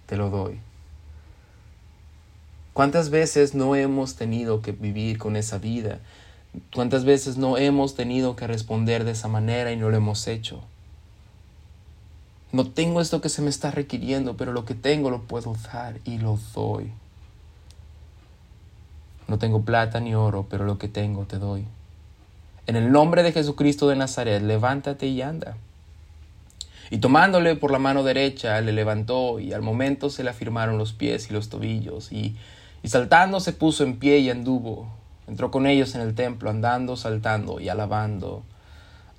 te 0.07 0.17
lo 0.17 0.29
doy. 0.29 0.59
¿Cuántas 2.73 3.09
veces 3.09 3.53
no 3.53 3.75
hemos 3.75 4.15
tenido 4.15 4.61
que 4.61 4.71
vivir 4.71 5.17
con 5.17 5.35
esa 5.35 5.57
vida? 5.57 5.99
¿Cuántas 6.73 7.05
veces 7.05 7.37
no 7.37 7.57
hemos 7.57 7.95
tenido 7.95 8.35
que 8.35 8.47
responder 8.47 9.03
de 9.03 9.11
esa 9.11 9.27
manera 9.27 9.71
y 9.71 9.77
no 9.77 9.89
lo 9.89 9.97
hemos 9.97 10.27
hecho? 10.27 10.61
No 12.51 12.67
tengo 12.67 12.99
esto 12.99 13.21
que 13.21 13.29
se 13.29 13.41
me 13.41 13.49
está 13.49 13.71
requiriendo, 13.71 14.35
pero 14.35 14.51
lo 14.51 14.65
que 14.65 14.75
tengo 14.75 15.09
lo 15.09 15.21
puedo 15.21 15.55
dar 15.71 15.99
y 16.03 16.17
lo 16.17 16.37
doy. 16.53 16.91
No 19.29 19.39
tengo 19.39 19.61
plata 19.61 20.01
ni 20.01 20.13
oro, 20.15 20.45
pero 20.49 20.65
lo 20.65 20.77
que 20.77 20.89
tengo 20.89 21.23
te 21.23 21.37
doy. 21.37 21.65
En 22.67 22.75
el 22.75 22.91
nombre 22.91 23.23
de 23.23 23.31
Jesucristo 23.31 23.87
de 23.87 23.95
Nazaret, 23.95 24.41
levántate 24.41 25.07
y 25.07 25.21
anda. 25.21 25.55
Y 26.89 26.97
tomándole 26.97 27.55
por 27.55 27.71
la 27.71 27.79
mano 27.79 28.03
derecha, 28.03 28.59
le 28.59 28.73
levantó 28.73 29.39
y 29.39 29.53
al 29.53 29.61
momento 29.61 30.09
se 30.09 30.25
le 30.25 30.29
afirmaron 30.29 30.77
los 30.77 30.91
pies 30.91 31.29
y 31.29 31.33
los 31.33 31.47
tobillos, 31.47 32.11
y, 32.11 32.35
y 32.83 32.89
saltando 32.89 33.39
se 33.39 33.53
puso 33.53 33.85
en 33.85 33.97
pie 33.97 34.19
y 34.19 34.29
anduvo. 34.29 34.89
Entró 35.25 35.51
con 35.51 35.67
ellos 35.67 35.95
en 35.95 36.01
el 36.01 36.15
templo, 36.15 36.49
andando, 36.49 36.97
saltando 36.97 37.61
y 37.61 37.69
alabando 37.69 38.43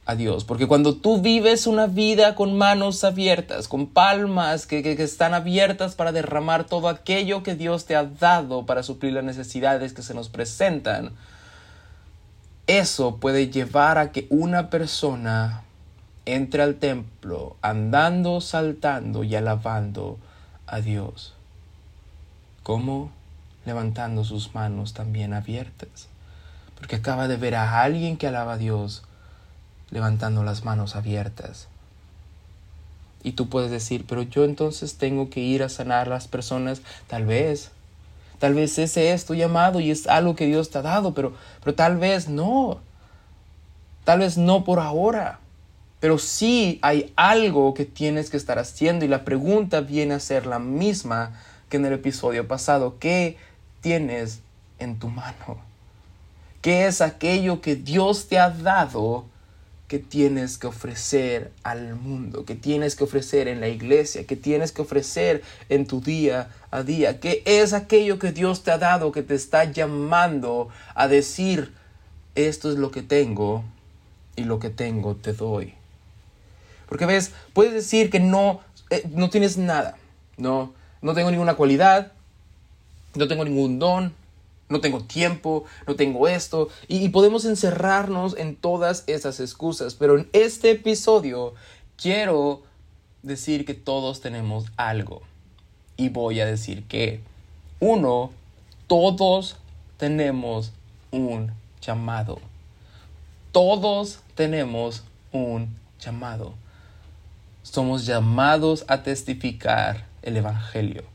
a 0.05 0.15
Dios. 0.17 0.45
Porque 0.45 0.67
cuando 0.67 0.97
tú 0.97 1.21
vives 1.21 1.67
una 1.67 1.87
vida 1.87 2.35
con 2.35 2.57
manos 2.57 3.05
abiertas, 3.05 3.69
con 3.69 3.87
palmas 3.87 4.67
que, 4.67 4.83
que, 4.83 5.01
están 5.03 5.35
abiertas 5.35 5.95
para 5.95 6.13
derramar 6.13 6.65
todo 6.65 6.89
aquello 6.89 7.43
que 7.43 7.55
Dios 7.55 7.85
te 7.85 7.97
ha 7.97 8.05
dado 8.05 8.67
para 8.67 8.83
suplir 8.83 9.13
las 9.13 9.25
necesidades 9.25 9.93
que 9.93 10.03
se 10.03 10.15
nos 10.15 10.29
presentan, 10.29 11.13
eso 12.67 13.17
puede 13.17 13.51
llevar 13.51 13.99
a 13.99 14.13
que 14.13 14.27
una 14.31 14.71
persona 14.71 15.63
entre 16.25 16.63
al 16.63 16.77
templo 16.77 17.57
andando, 17.63 18.41
saltando 18.41 19.25
y 19.25 19.35
alabando 19.35 20.19
a 20.67 20.81
Dios. 20.81 21.35
como 22.63 23.11
Levantando 23.65 24.25
sus 24.25 24.55
manos 24.55 24.93
también 24.93 25.33
abiertas. 25.33 26.09
Porque 26.75 26.97
acaba 26.97 27.29
de 27.29 27.37
ver 27.37 27.55
a 27.55 27.83
alguien 27.83 28.17
que 28.17 28.27
alaba 28.27 28.55
a 28.55 28.59
Dios 28.59 29.05
levantando 29.93 30.43
las 30.43 30.65
manos 30.65 30.97
abiertas. 30.97 31.69
Y 33.23 33.33
tú 33.33 33.49
puedes 33.49 33.71
decir, 33.71 34.05
pero 34.09 34.23
yo 34.23 34.45
entonces 34.45 34.97
tengo 34.97 35.31
que 35.31 35.41
ir 35.41 35.63
a 35.63 35.69
sanar 35.69 36.09
a 36.09 36.11
las 36.11 36.27
personas, 36.27 36.81
tal 37.07 37.27
vez. 37.27 37.71
Tal 38.41 38.55
vez 38.55 38.77
ese 38.79 39.13
es 39.13 39.25
tu 39.25 39.35
llamado 39.35 39.79
y 39.79 39.93
es 39.93 40.09
algo 40.09 40.35
que 40.35 40.47
Dios 40.47 40.71
te 40.71 40.79
ha 40.79 40.83
dado, 40.83 41.15
pero, 41.15 41.35
pero 41.63 41.77
tal 41.77 41.99
vez 41.99 42.29
no. 42.29 42.81
Tal 44.03 44.19
vez 44.19 44.37
no 44.37 44.65
por 44.65 44.81
ahora. 44.81 45.39
Pero 46.01 46.19
sí 46.19 46.81
hay 46.83 47.13
algo 47.15 47.75
que 47.75 47.85
tienes 47.85 48.31
que 48.31 48.37
estar 48.37 48.59
haciendo 48.59 49.05
y 49.05 49.09
la 49.09 49.25
pregunta 49.25 49.83
viene 49.83 50.15
a 50.15 50.21
ser 50.21 50.47
la 50.47 50.59
misma 50.59 51.39
que 51.69 51.77
en 51.77 51.85
el 51.85 51.93
episodio 51.93 52.49
pasado. 52.49 52.97
¿Qué 52.99 53.37
tienes 53.83 54.41
en 54.81 54.99
tu 54.99 55.07
mano? 55.07 55.59
¿Qué 56.61 56.87
es 56.87 57.01
aquello 57.01 57.61
que 57.61 57.77
Dios 57.77 58.27
te 58.27 58.41
ha 58.41 58.51
dado 58.51 59.27
que 59.93 59.99
tienes 59.99 60.57
que 60.57 60.67
ofrecer 60.67 61.53
al 61.65 61.97
mundo, 61.97 62.47
que 62.47 62.55
tienes 62.55 62.97
que 62.97 63.05
ofrecer 63.05 63.47
en 63.47 63.61
la 63.61 63.69
iglesia, 63.69 64.27
que 64.27 64.37
tienes 64.37 64.73
que 64.73 64.81
ofrecer 64.81 65.43
en 65.69 65.87
tu 65.87 66.01
día 66.01 66.49
a 66.71 66.83
día, 66.83 67.21
que 67.21 67.43
es 67.45 67.75
aquello 67.75 68.19
que 68.19 68.33
Dios 68.33 68.63
te 68.63 68.71
ha 68.71 68.79
dado, 68.79 69.13
que 69.13 69.23
te 69.23 69.35
está 69.35 69.65
llamando 69.65 70.71
a 70.95 71.09
decir, 71.09 71.75
esto 72.35 72.73
es 72.73 72.79
lo 72.79 72.91
que 72.91 73.03
tengo 73.03 73.65
y 74.35 74.45
lo 74.45 74.59
que 74.61 74.71
tengo 74.71 75.15
te 75.15 75.35
doy. 75.35 75.75
Porque 76.89 77.05
ves, 77.05 77.33
puedes 77.53 77.75
decir 77.75 78.09
que 78.09 78.19
no, 78.19 78.61
eh, 78.89 79.07
no 79.11 79.29
tienes 79.29 79.59
nada, 79.59 79.99
no, 80.39 80.73
no 81.03 81.13
tengo 81.13 81.31
ninguna 81.31 81.53
cualidad, 81.53 82.13
no 83.15 83.29
tengo 83.29 83.45
ningún 83.45 83.79
don, 83.79 84.15
no 84.73 84.81
tengo 84.81 85.05
tiempo, 85.05 85.65
no 85.87 85.95
tengo 85.95 86.27
esto, 86.27 86.69
y, 86.89 87.09
podemos 87.11 87.45
encerrarnos 87.45 88.37
en 88.37 88.57
todas 88.57 89.05
esas 89.07 89.39
excusas, 89.39 89.95
pero 89.95 90.19
en 90.19 90.29
este 90.33 90.73
episodio 90.73 91.55
quiero 91.97 92.63
decir 93.23 93.65
que 93.65 93.75
todos 93.75 94.21
tenemos 94.21 94.67
algo, 94.77 95.23
y 95.97 96.09
voy 96.09 96.41
a 96.41 96.47
decir 96.47 96.85
que, 96.85 97.21
uno, 97.79 98.31
todos 98.87 99.57
tenemos 99.97 100.73
un 101.11 101.53
llamado, 101.81 102.41
todos 103.53 104.21
tenemos 104.35 105.05
un 105.31 105.77
llamado. 106.01 106.55
Somos 107.63 108.07
llamados 108.07 108.85
a 108.89 109.03
testificar 109.03 110.07
el 110.23 110.37
Evangelio. 110.37 111.12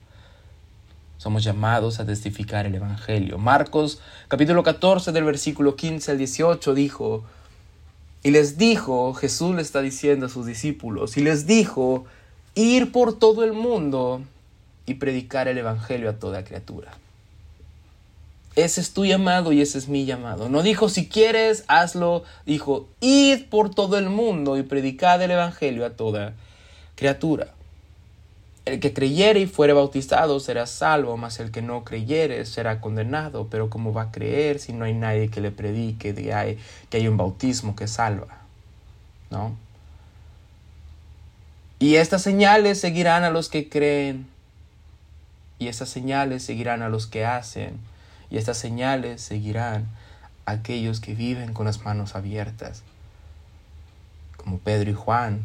Somos 1.17 1.43
llamados 1.43 1.99
a 1.99 2.05
testificar 2.05 2.65
el 2.65 2.75
Evangelio. 2.75 3.37
Marcos 3.37 3.99
capítulo 4.27 4.61
14 4.61 5.11
del 5.11 5.23
versículo 5.23 5.75
15 5.75 6.11
al 6.11 6.17
18 6.17 6.73
dijo, 6.75 7.23
y 8.23 8.31
les 8.31 8.57
dijo, 8.57 9.13
Jesús 9.13 9.55
le 9.55 9.61
está 9.61 9.81
diciendo 9.81 10.27
a 10.27 10.29
sus 10.29 10.45
discípulos, 10.45 11.17
y 11.17 11.21
les 11.21 11.47
dijo, 11.47 12.05
ir 12.55 12.91
por 12.91 13.17
todo 13.17 13.43
el 13.43 13.53
mundo 13.53 14.21
y 14.85 14.95
predicar 14.95 15.47
el 15.47 15.57
Evangelio 15.57 16.09
a 16.09 16.13
toda 16.13 16.43
criatura. 16.43 16.91
Ese 18.55 18.81
es 18.81 18.91
tu 18.91 19.05
llamado 19.05 19.51
y 19.51 19.61
ese 19.61 19.77
es 19.77 19.87
mi 19.87 20.05
llamado. 20.05 20.49
No 20.49 20.63
dijo 20.63 20.89
si 20.89 21.07
quieres, 21.07 21.63
hazlo. 21.67 22.23
Dijo, 22.47 22.87
id 23.01 23.45
por 23.51 23.69
todo 23.69 23.99
el 23.99 24.09
mundo 24.09 24.57
y 24.57 24.63
predicad 24.63 25.21
el 25.21 25.29
Evangelio 25.29 25.85
a 25.85 25.91
toda 25.91 26.33
criatura. 26.95 27.53
El 28.67 28.81
que 28.81 28.93
creyere 28.93 29.39
y 29.39 29.47
fuere 29.47 29.71
bautizado 29.71 30.41
será 30.41 30.65
salvo, 30.65 31.15
mas 31.15 31.39
el 31.39 31.51
que 31.51 31.61
no 31.61 31.85
creyere 31.85 32.45
será 32.45 32.81
condenado. 32.81 33.47
Pero 33.49 33.69
¿cómo 33.69 33.93
va 33.93 34.03
a 34.03 34.11
creer 34.11 34.59
si 34.59 34.73
no 34.73 34.83
hay 34.83 34.93
nadie 34.93 35.29
que 35.29 35.39
le 35.39 35.51
predique 35.51 36.13
que 36.13 36.33
hay, 36.33 36.59
que 36.89 36.97
hay 36.97 37.07
un 37.07 37.15
bautismo 37.15 37.77
que 37.77 37.87
salva? 37.87 38.27
¿No? 39.29 39.55
Y 41.79 41.95
estas 41.95 42.23
señales 42.23 42.81
seguirán 42.81 43.23
a 43.23 43.29
los 43.29 43.47
que 43.47 43.69
creen. 43.69 44.27
Y 45.59 45.69
estas 45.69 45.87
señales 45.87 46.43
seguirán 46.43 46.81
a 46.81 46.89
los 46.89 47.07
que 47.07 47.23
hacen. 47.23 47.79
Y 48.29 48.37
estas 48.37 48.57
señales 48.57 49.21
seguirán 49.21 49.87
a 50.45 50.51
aquellos 50.51 50.99
que 50.99 51.13
viven 51.13 51.53
con 51.53 51.67
las 51.67 51.85
manos 51.85 52.15
abiertas. 52.15 52.83
Como 54.35 54.57
Pedro 54.57 54.89
y 54.89 54.93
Juan 54.93 55.43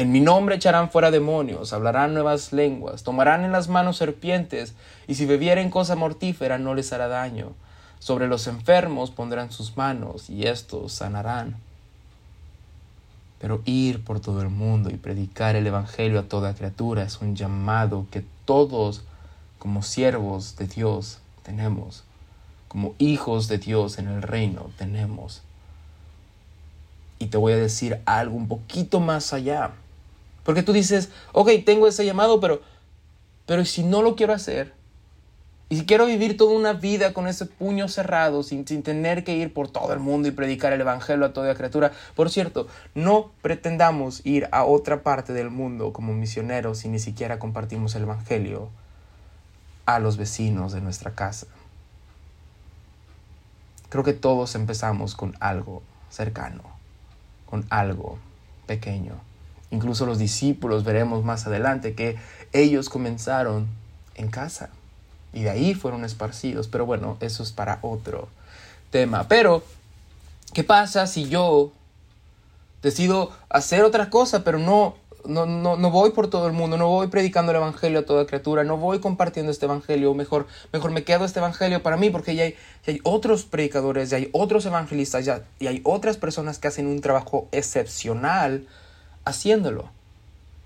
En 0.00 0.12
mi 0.12 0.20
nombre 0.20 0.54
echarán 0.54 0.88
fuera 0.88 1.10
demonios, 1.10 1.74
hablarán 1.74 2.14
nuevas 2.14 2.54
lenguas, 2.54 3.02
tomarán 3.02 3.44
en 3.44 3.52
las 3.52 3.68
manos 3.68 3.98
serpientes, 3.98 4.72
y 5.06 5.16
si 5.16 5.26
bebieren 5.26 5.68
cosa 5.68 5.94
mortífera 5.94 6.56
no 6.56 6.74
les 6.74 6.94
hará 6.94 7.06
daño. 7.06 7.52
Sobre 7.98 8.26
los 8.26 8.46
enfermos 8.46 9.10
pondrán 9.10 9.52
sus 9.52 9.76
manos, 9.76 10.30
y 10.30 10.46
estos 10.46 10.94
sanarán. 10.94 11.58
Pero 13.40 13.60
ir 13.66 14.02
por 14.02 14.20
todo 14.20 14.40
el 14.40 14.48
mundo 14.48 14.88
y 14.88 14.96
predicar 14.96 15.54
el 15.54 15.66
Evangelio 15.66 16.20
a 16.20 16.28
toda 16.28 16.54
criatura 16.54 17.02
es 17.02 17.20
un 17.20 17.36
llamado 17.36 18.06
que 18.10 18.24
todos, 18.46 19.02
como 19.58 19.82
siervos 19.82 20.56
de 20.56 20.66
Dios, 20.66 21.18
tenemos, 21.42 22.04
como 22.68 22.94
hijos 22.96 23.48
de 23.48 23.58
Dios 23.58 23.98
en 23.98 24.08
el 24.08 24.22
reino, 24.22 24.70
tenemos. 24.78 25.42
Y 27.18 27.26
te 27.26 27.36
voy 27.36 27.52
a 27.52 27.58
decir 27.58 28.00
algo 28.06 28.34
un 28.34 28.48
poquito 28.48 29.00
más 29.00 29.34
allá. 29.34 29.72
Porque 30.44 30.62
tú 30.62 30.72
dices, 30.72 31.10
ok, 31.32 31.50
tengo 31.64 31.86
ese 31.86 32.04
llamado, 32.04 32.40
pero, 32.40 32.62
pero 33.46 33.64
si 33.64 33.82
no 33.82 34.02
lo 34.02 34.16
quiero 34.16 34.32
hacer? 34.32 34.72
Y 35.68 35.76
si 35.76 35.86
quiero 35.86 36.06
vivir 36.06 36.36
toda 36.36 36.56
una 36.56 36.72
vida 36.72 37.12
con 37.12 37.28
ese 37.28 37.46
puño 37.46 37.86
cerrado, 37.86 38.42
sin, 38.42 38.66
sin, 38.66 38.82
tener 38.82 39.22
que 39.22 39.36
ir 39.36 39.54
por 39.54 39.70
todo 39.70 39.92
el 39.92 40.00
mundo 40.00 40.26
y 40.26 40.32
predicar 40.32 40.72
el 40.72 40.80
Evangelio 40.80 41.24
a 41.24 41.32
toda 41.32 41.54
criatura. 41.54 41.92
Por 42.16 42.28
cierto, 42.28 42.66
no 42.96 43.30
pretendamos 43.40 44.26
ir 44.26 44.48
a 44.50 44.64
otra 44.64 45.04
parte 45.04 45.32
del 45.32 45.50
mundo 45.50 45.92
como 45.92 46.12
misioneros 46.12 46.78
si 46.78 46.88
ni 46.88 46.98
siquiera 46.98 47.38
compartimos 47.38 47.94
el 47.94 48.02
Evangelio 48.02 48.68
a 49.86 50.00
los 50.00 50.16
vecinos 50.16 50.72
de 50.72 50.80
nuestra 50.80 51.12
casa. 51.12 51.46
Creo 53.90 54.02
que 54.02 54.12
todos 54.12 54.56
empezamos 54.56 55.14
con 55.14 55.36
algo 55.38 55.82
cercano, 56.10 56.62
con 57.46 57.64
algo 57.70 58.18
pequeño. 58.66 59.29
Incluso 59.70 60.06
los 60.06 60.18
discípulos 60.18 60.84
veremos 60.84 61.24
más 61.24 61.46
adelante 61.46 61.94
que 61.94 62.16
ellos 62.52 62.88
comenzaron 62.88 63.68
en 64.14 64.28
casa 64.28 64.70
y 65.32 65.42
de 65.42 65.50
ahí 65.50 65.74
fueron 65.74 66.04
esparcidos. 66.04 66.68
Pero 66.68 66.86
bueno, 66.86 67.16
eso 67.20 67.42
es 67.42 67.52
para 67.52 67.78
otro 67.82 68.28
tema. 68.90 69.28
Pero, 69.28 69.62
¿qué 70.52 70.64
pasa 70.64 71.06
si 71.06 71.28
yo 71.28 71.72
decido 72.82 73.30
hacer 73.48 73.84
otra 73.84 74.10
cosa, 74.10 74.42
pero 74.42 74.58
no, 74.58 74.96
no, 75.24 75.46
no, 75.46 75.76
no 75.76 75.90
voy 75.90 76.10
por 76.10 76.28
todo 76.30 76.46
el 76.46 76.52
mundo, 76.52 76.76
no 76.76 76.88
voy 76.88 77.08
predicando 77.08 77.52
el 77.52 77.56
Evangelio 77.56 78.00
a 78.00 78.02
toda 78.04 78.26
criatura, 78.26 78.64
no 78.64 78.76
voy 78.76 79.00
compartiendo 79.00 79.52
este 79.52 79.66
Evangelio, 79.66 80.14
mejor, 80.14 80.46
mejor 80.72 80.90
me 80.90 81.04
quedo 81.04 81.24
este 81.24 81.40
Evangelio 81.40 81.82
para 81.82 81.96
mí, 81.96 82.10
porque 82.10 82.34
ya 82.34 82.44
hay, 82.44 82.56
hay 82.86 83.00
otros 83.04 83.44
predicadores, 83.44 84.10
ya 84.10 84.16
hay 84.16 84.30
otros 84.32 84.66
evangelistas, 84.66 85.24
ya, 85.24 85.44
y 85.58 85.66
hay 85.66 85.80
otras 85.84 86.16
personas 86.16 86.58
que 86.58 86.68
hacen 86.68 86.86
un 86.86 87.00
trabajo 87.00 87.48
excepcional 87.52 88.66
haciéndolo. 89.24 89.90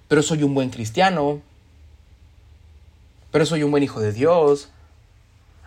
Pero 0.08 0.22
soy 0.22 0.42
un 0.42 0.54
buen 0.54 0.70
cristiano, 0.70 1.40
pero 3.30 3.46
soy 3.46 3.62
un 3.62 3.70
buen 3.70 3.82
hijo 3.82 4.00
de 4.00 4.12
Dios, 4.12 4.70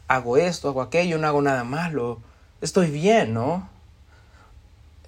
hago 0.08 0.38
esto, 0.38 0.70
hago 0.70 0.82
aquello, 0.82 1.18
no 1.18 1.28
hago 1.28 1.42
nada 1.42 1.64
malo, 1.64 2.20
estoy 2.62 2.90
bien, 2.90 3.34
¿no? 3.34 3.68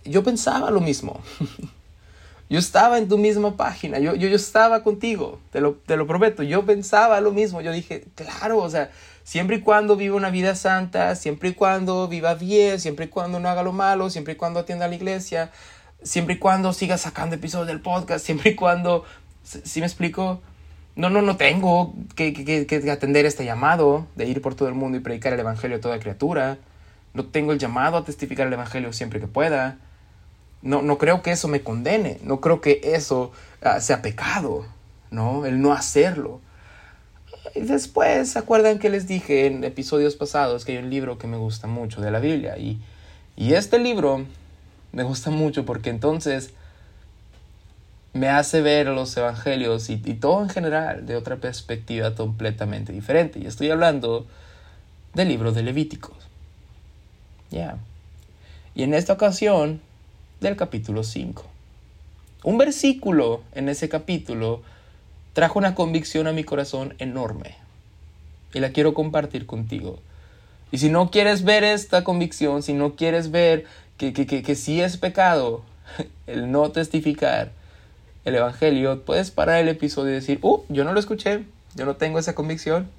Yo 0.04 0.24
pensaba 0.24 0.72
lo 0.72 0.82
mismo. 0.82 1.22
yo 2.50 2.58
estaba 2.58 2.98
en 2.98 3.08
tu 3.08 3.18
misma 3.18 3.56
página, 3.56 4.00
yo, 4.00 4.16
yo, 4.16 4.28
yo 4.28 4.36
estaba 4.36 4.84
contigo, 4.84 5.40
te 5.52 5.62
lo, 5.62 5.74
te 5.74 5.96
lo 5.98 6.08
prometo, 6.08 6.42
yo 6.42 6.66
pensaba 6.66 7.22
lo 7.22 7.32
mismo, 7.32 7.62
yo 7.62 7.72
dije, 7.72 8.06
claro, 8.16 8.58
o 8.58 8.70
sea, 8.70 8.90
siempre 9.24 9.58
y 9.58 9.62
cuando 9.62 9.96
viva 9.96 10.16
una 10.16 10.32
vida 10.32 10.56
santa, 10.56 11.16
siempre 11.16 11.50
y 11.50 11.54
cuando 11.54 12.08
viva 12.08 12.34
bien, 12.34 12.80
siempre 12.80 13.06
y 13.06 13.10
cuando 13.10 13.40
no 13.40 13.50
haga 13.50 13.62
lo 13.62 13.72
malo, 13.72 14.10
siempre 14.10 14.34
y 14.34 14.36
cuando 14.36 14.62
atienda 14.62 14.86
a 14.86 14.88
la 14.88 14.96
iglesia, 14.96 15.52
siempre 16.04 16.36
y 16.36 16.38
cuando 16.38 16.74
siga 16.74 16.98
sacando 16.98 17.36
episodios 17.36 17.68
del 17.68 17.82
podcast, 17.82 18.26
siempre 18.26 18.52
y 18.52 18.56
cuando, 18.56 19.06
si 19.44 19.80
me 19.80 19.86
explico? 19.86 20.42
No, 20.96 21.10
no, 21.10 21.22
no 21.22 21.38
tengo 21.38 21.94
que, 22.16 22.34
que, 22.34 22.92
atender 22.92 23.26
este 23.26 23.46
llamado 23.46 24.06
de 24.16 24.26
ir 24.26 24.42
por 24.42 24.56
todo 24.56 24.68
el 24.68 24.76
mundo 24.76 24.98
y 24.98 25.02
predicar 25.02 25.32
el 25.34 25.40
Evangelio 25.40 25.78
a 25.78 25.82
toda 25.82 26.00
criatura. 26.00 26.58
No 27.14 27.26
tengo 27.26 27.54
el 27.54 27.60
llamado 27.60 27.98
a 27.98 28.04
testificar 28.04 28.48
el 28.48 28.54
Evangelio 28.54 28.92
siempre 28.92 29.20
que 29.20 29.28
pueda. 29.28 29.78
No, 30.62 30.82
no 30.82 30.98
creo 30.98 31.22
que 31.22 31.32
eso 31.32 31.48
me 31.48 31.62
condene. 31.62 32.20
No 32.24 32.42
creo 32.42 32.60
que 32.60 32.82
eso 32.84 33.32
uh, 33.64 33.80
sea 33.80 34.02
pecado, 34.02 34.66
¿no? 35.10 35.46
El 35.46 35.62
no 35.62 35.72
hacerlo. 35.72 36.42
Y 37.56 37.62
después, 37.62 38.32
¿se 38.32 38.40
acuerdan 38.40 38.80
que 38.80 38.90
les 38.90 39.08
dije 39.08 39.46
en 39.46 39.64
episodios 39.64 40.16
pasados 40.16 40.66
que 40.66 40.74
hay 40.74 40.80
un 40.80 40.90
libro 40.90 41.18
que 41.18 41.28
me 41.28 41.38
gusta 41.38 41.68
mucho 41.68 42.02
de 42.02 42.12
la 42.12 42.20
Biblia? 42.20 42.58
Y, 42.58 42.82
y 43.38 43.54
este 43.54 43.80
libro 43.80 44.26
me 44.92 45.04
gusta 45.04 45.30
mucho 45.30 45.66
porque 45.66 45.90
entonces 45.90 46.52
me 48.14 48.30
hace 48.30 48.62
ver 48.62 48.88
los 48.88 49.16
evangelios 49.18 49.90
y, 49.90 49.98
todo 49.98 50.42
en 50.42 50.50
general 50.50 51.06
de 51.06 51.16
otra 51.16 51.38
perspectiva 51.38 52.16
completamente 52.16 52.92
diferente. 52.92 53.40
Y 53.40 53.46
estoy 53.46 53.70
hablando 53.70 54.26
del 55.14 55.28
libro 55.28 55.52
de 55.52 55.64
Levíticos. 55.64 56.18
Ya. 57.52 57.78
Y 58.74 58.84
en 58.84 58.94
esta 58.94 59.14
ocasión, 59.14 59.82
del 60.42 60.56
capítulo 60.56 61.04
5. 61.04 61.46
Un 62.44 62.58
versículo 62.58 63.44
en 63.54 63.70
ese 63.70 63.90
capítulo 63.90 64.62
trajo 65.34 65.60
una 65.60 65.76
convicción 65.76 66.28
a 66.28 66.32
mi 66.32 66.44
corazón 66.44 66.96
enorme. 67.00 67.56
Y 68.54 68.60
la 68.60 68.72
quiero 68.72 68.94
compartir 68.94 69.46
contigo. 69.46 70.00
Y 70.72 70.78
si 70.78 70.90
no 70.90 71.12
quieres 71.12 71.44
ver 71.44 71.64
esta 71.64 72.04
convicción, 72.04 72.64
si 72.64 72.74
no 72.74 72.96
quieres 72.96 73.32
ver 73.32 73.66
que, 74.00 74.14
que, 74.14 74.26
que, 74.26 74.42
que 74.42 74.56
sí 74.56 74.82
es 74.82 74.98
pecado 74.98 75.62
el 76.28 76.52
no 76.52 76.72
testificar, 76.72 77.52
el 78.26 78.36
Evangelio, 78.36 79.04
puedes 79.04 79.30
parar 79.30 79.60
el 79.60 79.70
episodio 79.70 80.12
y 80.12 80.16
decir, 80.16 80.40
uh, 80.42 80.64
yo 80.70 80.84
no 80.86 80.94
lo 80.94 81.00
escuché, 81.00 81.46
yo 81.76 81.86
no 81.86 81.98
tengo 81.98 82.18
esa 82.18 82.34
convicción, 82.34 82.90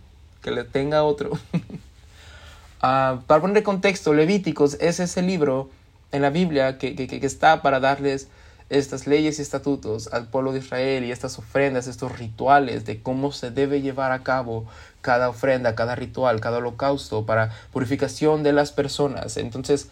que 0.42 0.50
le 0.50 0.62
tenga 0.64 1.02
otro. 1.02 1.32
uh, 1.32 3.20
para 3.26 3.40
poner 3.40 3.62
contexto, 3.62 4.12
Levíticos 4.12 4.74
es 4.80 5.00
ese 5.00 5.22
libro 5.22 5.70
en 6.12 6.22
la 6.22 6.30
Biblia 6.30 6.78
que, 6.78 6.94
que, 6.94 7.06
que, 7.06 7.26
está 7.26 7.62
para 7.62 7.80
darles 7.80 8.28
estas 8.68 9.06
leyes 9.06 9.38
y 9.38 9.42
estatutos 9.42 10.12
al 10.12 10.28
pueblo 10.28 10.52
de 10.52 10.58
Israel 10.58 11.04
y 11.04 11.12
estas 11.12 11.38
ofrendas, 11.38 11.86
estos 11.86 12.18
rituales 12.18 12.84
de 12.84 13.02
cómo 13.02 13.32
se 13.32 13.50
debe 13.50 13.80
llevar 13.80 14.12
a 14.12 14.22
cabo 14.22 14.66
cada 15.00 15.30
ofrenda, 15.30 15.74
cada 15.74 15.94
ritual, 15.94 16.40
cada 16.40 16.58
holocausto 16.58 17.24
para 17.24 17.50
purificación 17.72 18.42
de 18.42 18.52
las 18.52 18.70
personas. 18.72 19.36
Entonces, 19.38 19.88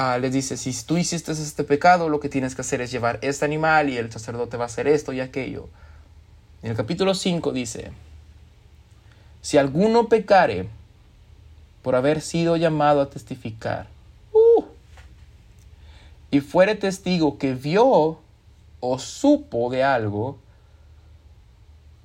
Ah, 0.00 0.16
les 0.16 0.32
dice, 0.32 0.56
si 0.56 0.72
tú 0.84 0.96
hiciste 0.96 1.32
este 1.32 1.64
pecado, 1.64 2.08
lo 2.08 2.20
que 2.20 2.28
tienes 2.28 2.54
que 2.54 2.60
hacer 2.60 2.80
es 2.80 2.92
llevar 2.92 3.18
este 3.20 3.44
animal 3.44 3.90
y 3.90 3.96
el 3.96 4.12
sacerdote 4.12 4.56
va 4.56 4.62
a 4.62 4.66
hacer 4.66 4.86
esto 4.86 5.12
y 5.12 5.18
aquello. 5.18 5.68
En 6.62 6.70
el 6.70 6.76
capítulo 6.76 7.14
5 7.14 7.50
dice, 7.50 7.90
si 9.42 9.58
alguno 9.58 10.08
pecare 10.08 10.68
por 11.82 11.96
haber 11.96 12.20
sido 12.20 12.56
llamado 12.56 13.00
a 13.00 13.10
testificar, 13.10 13.88
uh, 14.32 14.66
y 16.30 16.38
fuere 16.42 16.76
testigo 16.76 17.36
que 17.36 17.54
vio 17.54 18.20
o 18.78 18.98
supo 19.00 19.68
de 19.68 19.82
algo, 19.82 20.38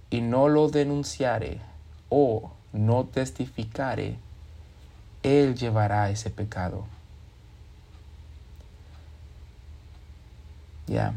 y 0.09 0.21
no 0.21 0.49
lo 0.49 0.67
denunciare 0.67 1.61
o 2.09 2.53
no 2.71 3.03
testificare, 3.03 4.17
él 5.21 5.53
llevará 5.53 6.09
ese 6.09 6.31
pecado. 6.31 6.87
Ya. 10.87 11.13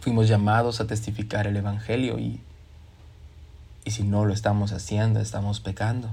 Fuimos 0.00 0.28
llamados 0.28 0.80
a 0.80 0.86
testificar 0.86 1.46
el 1.46 1.56
Evangelio 1.56 2.18
y, 2.18 2.40
y 3.84 3.90
si 3.90 4.04
no 4.04 4.24
lo 4.24 4.32
estamos 4.32 4.72
haciendo, 4.72 5.20
estamos 5.20 5.60
pecando. 5.60 6.10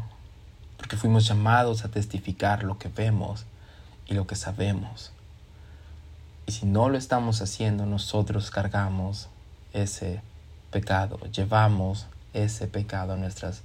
Porque 0.77 0.97
fuimos 0.97 1.27
llamados 1.27 1.85
a 1.85 1.89
testificar 1.89 2.63
lo 2.63 2.77
que 2.77 2.89
vemos 2.89 3.45
y 4.07 4.13
lo 4.13 4.27
que 4.27 4.35
sabemos. 4.35 5.11
Y 6.47 6.51
si 6.51 6.65
no 6.65 6.89
lo 6.89 6.97
estamos 6.97 7.41
haciendo, 7.41 7.85
nosotros 7.85 8.51
cargamos 8.51 9.29
ese 9.73 10.21
pecado, 10.71 11.19
llevamos 11.31 12.07
ese 12.33 12.67
pecado 12.67 13.13
a 13.13 13.17
nuestras 13.17 13.61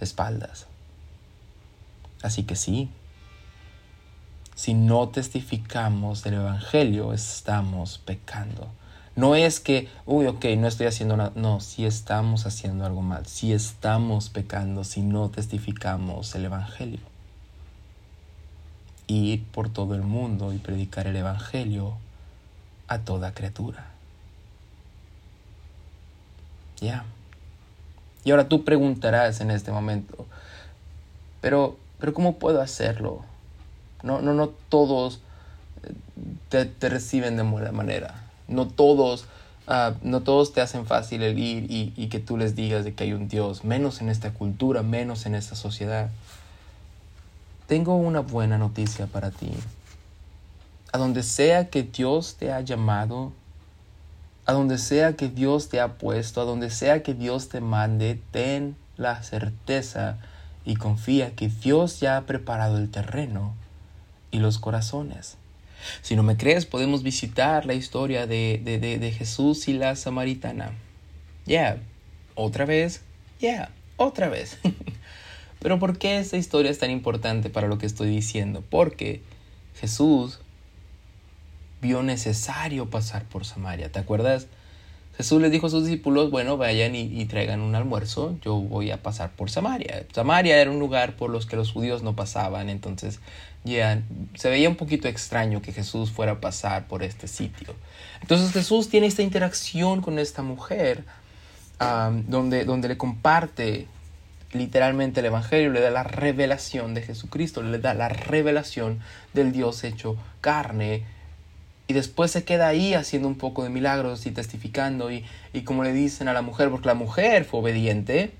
espaldas. 0.00 0.66
Así 2.22 2.44
que 2.44 2.56
sí, 2.56 2.90
si 4.60 4.74
no 4.74 5.08
testificamos 5.08 6.22
del 6.22 6.34
Evangelio, 6.34 7.14
estamos 7.14 7.96
pecando. 7.96 8.68
No 9.16 9.34
es 9.34 9.58
que, 9.58 9.88
uy, 10.04 10.26
ok, 10.26 10.44
no 10.58 10.68
estoy 10.68 10.86
haciendo 10.86 11.16
nada. 11.16 11.32
No, 11.34 11.60
si 11.60 11.86
estamos 11.86 12.44
haciendo 12.44 12.84
algo 12.84 13.00
mal, 13.00 13.24
si 13.24 13.54
estamos 13.54 14.28
pecando, 14.28 14.84
si 14.84 15.00
no 15.00 15.30
testificamos 15.30 16.34
el 16.34 16.44
Evangelio. 16.44 17.00
Ir 19.06 19.46
por 19.46 19.70
todo 19.70 19.94
el 19.94 20.02
mundo 20.02 20.52
y 20.52 20.58
predicar 20.58 21.06
el 21.06 21.16
Evangelio 21.16 21.94
a 22.86 22.98
toda 22.98 23.32
criatura. 23.32 23.86
Ya. 26.82 27.06
Y 28.24 28.30
ahora 28.30 28.46
tú 28.46 28.62
preguntarás 28.62 29.40
en 29.40 29.52
este 29.52 29.72
momento, 29.72 30.26
pero, 31.40 31.78
pero 31.98 32.12
¿cómo 32.12 32.38
puedo 32.38 32.60
hacerlo? 32.60 33.29
No, 34.02 34.20
no, 34.20 34.34
no 34.34 34.48
todos 34.68 35.20
eh, 35.82 36.70
te, 36.78 36.88
reciben 36.88 37.36
de 37.36 37.42
buena 37.42 37.72
manera. 37.72 38.22
No 38.48 38.66
todos 38.66 39.26
ah, 39.66 39.94
no 40.02 40.20
todos 40.20 40.52
te 40.52 40.60
hacen 40.60 40.86
fácil 40.86 41.22
el 41.22 41.38
ir 41.38 41.70
y, 41.70 41.92
y, 41.96 42.08
que 42.08 42.18
tú 42.18 42.36
les 42.36 42.56
digas 42.56 42.84
de 42.84 42.94
que 42.94 43.04
hay 43.04 43.12
un 43.12 43.28
Dios, 43.28 43.64
menos 43.64 44.00
en 44.00 44.08
esta 44.08 44.32
cultura, 44.32 44.82
menos 44.82 45.26
en 45.26 45.34
esta 45.34 45.54
sociedad. 45.54 46.10
Tengo 47.66 47.96
una 47.96 48.20
buena 48.20 48.58
noticia 48.58 49.06
para 49.06 49.30
ti. 49.30 49.50
A 50.92 50.98
donde 50.98 51.22
sea 51.22 51.68
que 51.68 51.84
Dios 51.84 52.34
te 52.36 52.52
ha 52.52 52.60
llamado, 52.62 53.32
a 54.44 54.52
donde 54.52 54.78
sea 54.78 55.14
que 55.14 55.28
Dios 55.28 55.68
te 55.68 55.80
ha 55.80 55.98
puesto, 55.98 56.40
a 56.40 56.44
donde 56.44 56.70
sea 56.70 57.04
que 57.04 57.14
Dios 57.14 57.48
te 57.48 57.60
mande, 57.60 58.20
ten 58.32 58.74
la 58.96 59.22
certeza 59.22 60.18
y 60.64 60.74
confía 60.74 61.36
que 61.36 61.48
Dios 61.48 62.00
ya 62.00 62.16
ha 62.16 62.22
preparado 62.22 62.76
el 62.78 62.90
terreno 62.90 63.54
y 64.30 64.38
los 64.38 64.58
corazones. 64.58 65.36
Si 66.02 66.16
no 66.16 66.22
me 66.22 66.36
crees, 66.36 66.66
podemos 66.66 67.02
visitar 67.02 67.66
la 67.66 67.74
historia 67.74 68.26
de, 68.26 68.60
de, 68.62 68.78
de, 68.78 69.12
Jesús 69.12 69.66
y 69.68 69.72
la 69.72 69.96
samaritana. 69.96 70.72
Ya, 71.46 71.78
otra 72.34 72.66
vez, 72.66 73.02
ya, 73.40 73.70
otra 73.96 74.28
vez. 74.28 74.58
Pero 75.60 75.78
¿por 75.78 75.98
qué 75.98 76.18
esta 76.18 76.36
historia 76.36 76.70
es 76.70 76.78
tan 76.78 76.90
importante 76.90 77.50
para 77.50 77.68
lo 77.68 77.78
que 77.78 77.86
estoy 77.86 78.08
diciendo? 78.08 78.62
Porque 78.68 79.22
Jesús 79.78 80.40
vio 81.80 82.02
necesario 82.02 82.90
pasar 82.90 83.24
por 83.24 83.44
Samaria. 83.44 83.90
¿Te 83.90 83.98
acuerdas? 83.98 84.46
Jesús 85.20 85.42
les 85.42 85.52
dijo 85.52 85.66
a 85.66 85.70
sus 85.70 85.84
discípulos, 85.84 86.30
bueno, 86.30 86.56
vayan 86.56 86.94
y, 86.94 87.26
traigan 87.26 87.60
un 87.60 87.74
almuerzo, 87.74 88.38
yo 88.40 88.54
voy 88.54 88.90
a 88.90 89.02
pasar 89.02 89.28
por 89.32 89.50
Samaria. 89.50 90.06
Samaria 90.14 90.58
era 90.58 90.70
un 90.70 90.78
lugar 90.78 91.16
por 91.16 91.28
los 91.28 91.44
que 91.44 91.56
los 91.56 91.72
judíos 91.72 92.02
no 92.02 92.16
pasaban, 92.16 92.70
entonces 92.70 93.20
ya 93.62 94.00
se 94.32 94.48
veía 94.48 94.70
un 94.70 94.76
poquito 94.76 95.08
extraño 95.08 95.60
que 95.60 95.72
Jesús 95.72 96.10
fuera 96.10 96.32
a 96.32 96.40
pasar 96.40 96.88
por 96.88 97.02
este 97.02 97.28
sitio. 97.28 97.74
Entonces 98.22 98.50
Jesús 98.50 98.88
tiene 98.88 99.08
esta 99.08 99.20
interacción 99.20 100.00
con 100.00 100.18
esta 100.18 100.40
mujer, 100.40 101.04
donde, 102.26 102.64
donde 102.64 102.88
le 102.88 102.96
comparte 102.96 103.88
literalmente 104.52 105.20
el 105.20 105.26
Evangelio, 105.26 105.68
le 105.68 105.82
da 105.82 105.90
la 105.90 106.02
revelación 106.02 106.94
de 106.94 107.02
Jesucristo, 107.02 107.62
le 107.62 107.78
da 107.78 107.92
la 107.92 108.08
revelación 108.08 109.00
del 109.34 109.52
Dios 109.52 109.84
hecho 109.84 110.16
carne 110.40 111.04
y 111.90 111.92
después 111.92 112.30
se 112.30 112.44
queda 112.44 112.68
ahí 112.68 112.94
haciendo 112.94 113.26
un 113.26 113.34
poco 113.34 113.64
de 113.64 113.68
milagros 113.68 114.24
y 114.24 114.30
testificando 114.30 115.10
y, 115.10 115.24
y 115.52 115.62
como 115.62 115.82
le 115.82 115.92
dicen 115.92 116.28
a 116.28 116.32
la 116.32 116.40
mujer, 116.40 116.70
porque 116.70 116.86
la 116.86 116.94
mujer 116.94 117.44
fue 117.44 117.58
obediente, 117.58 118.30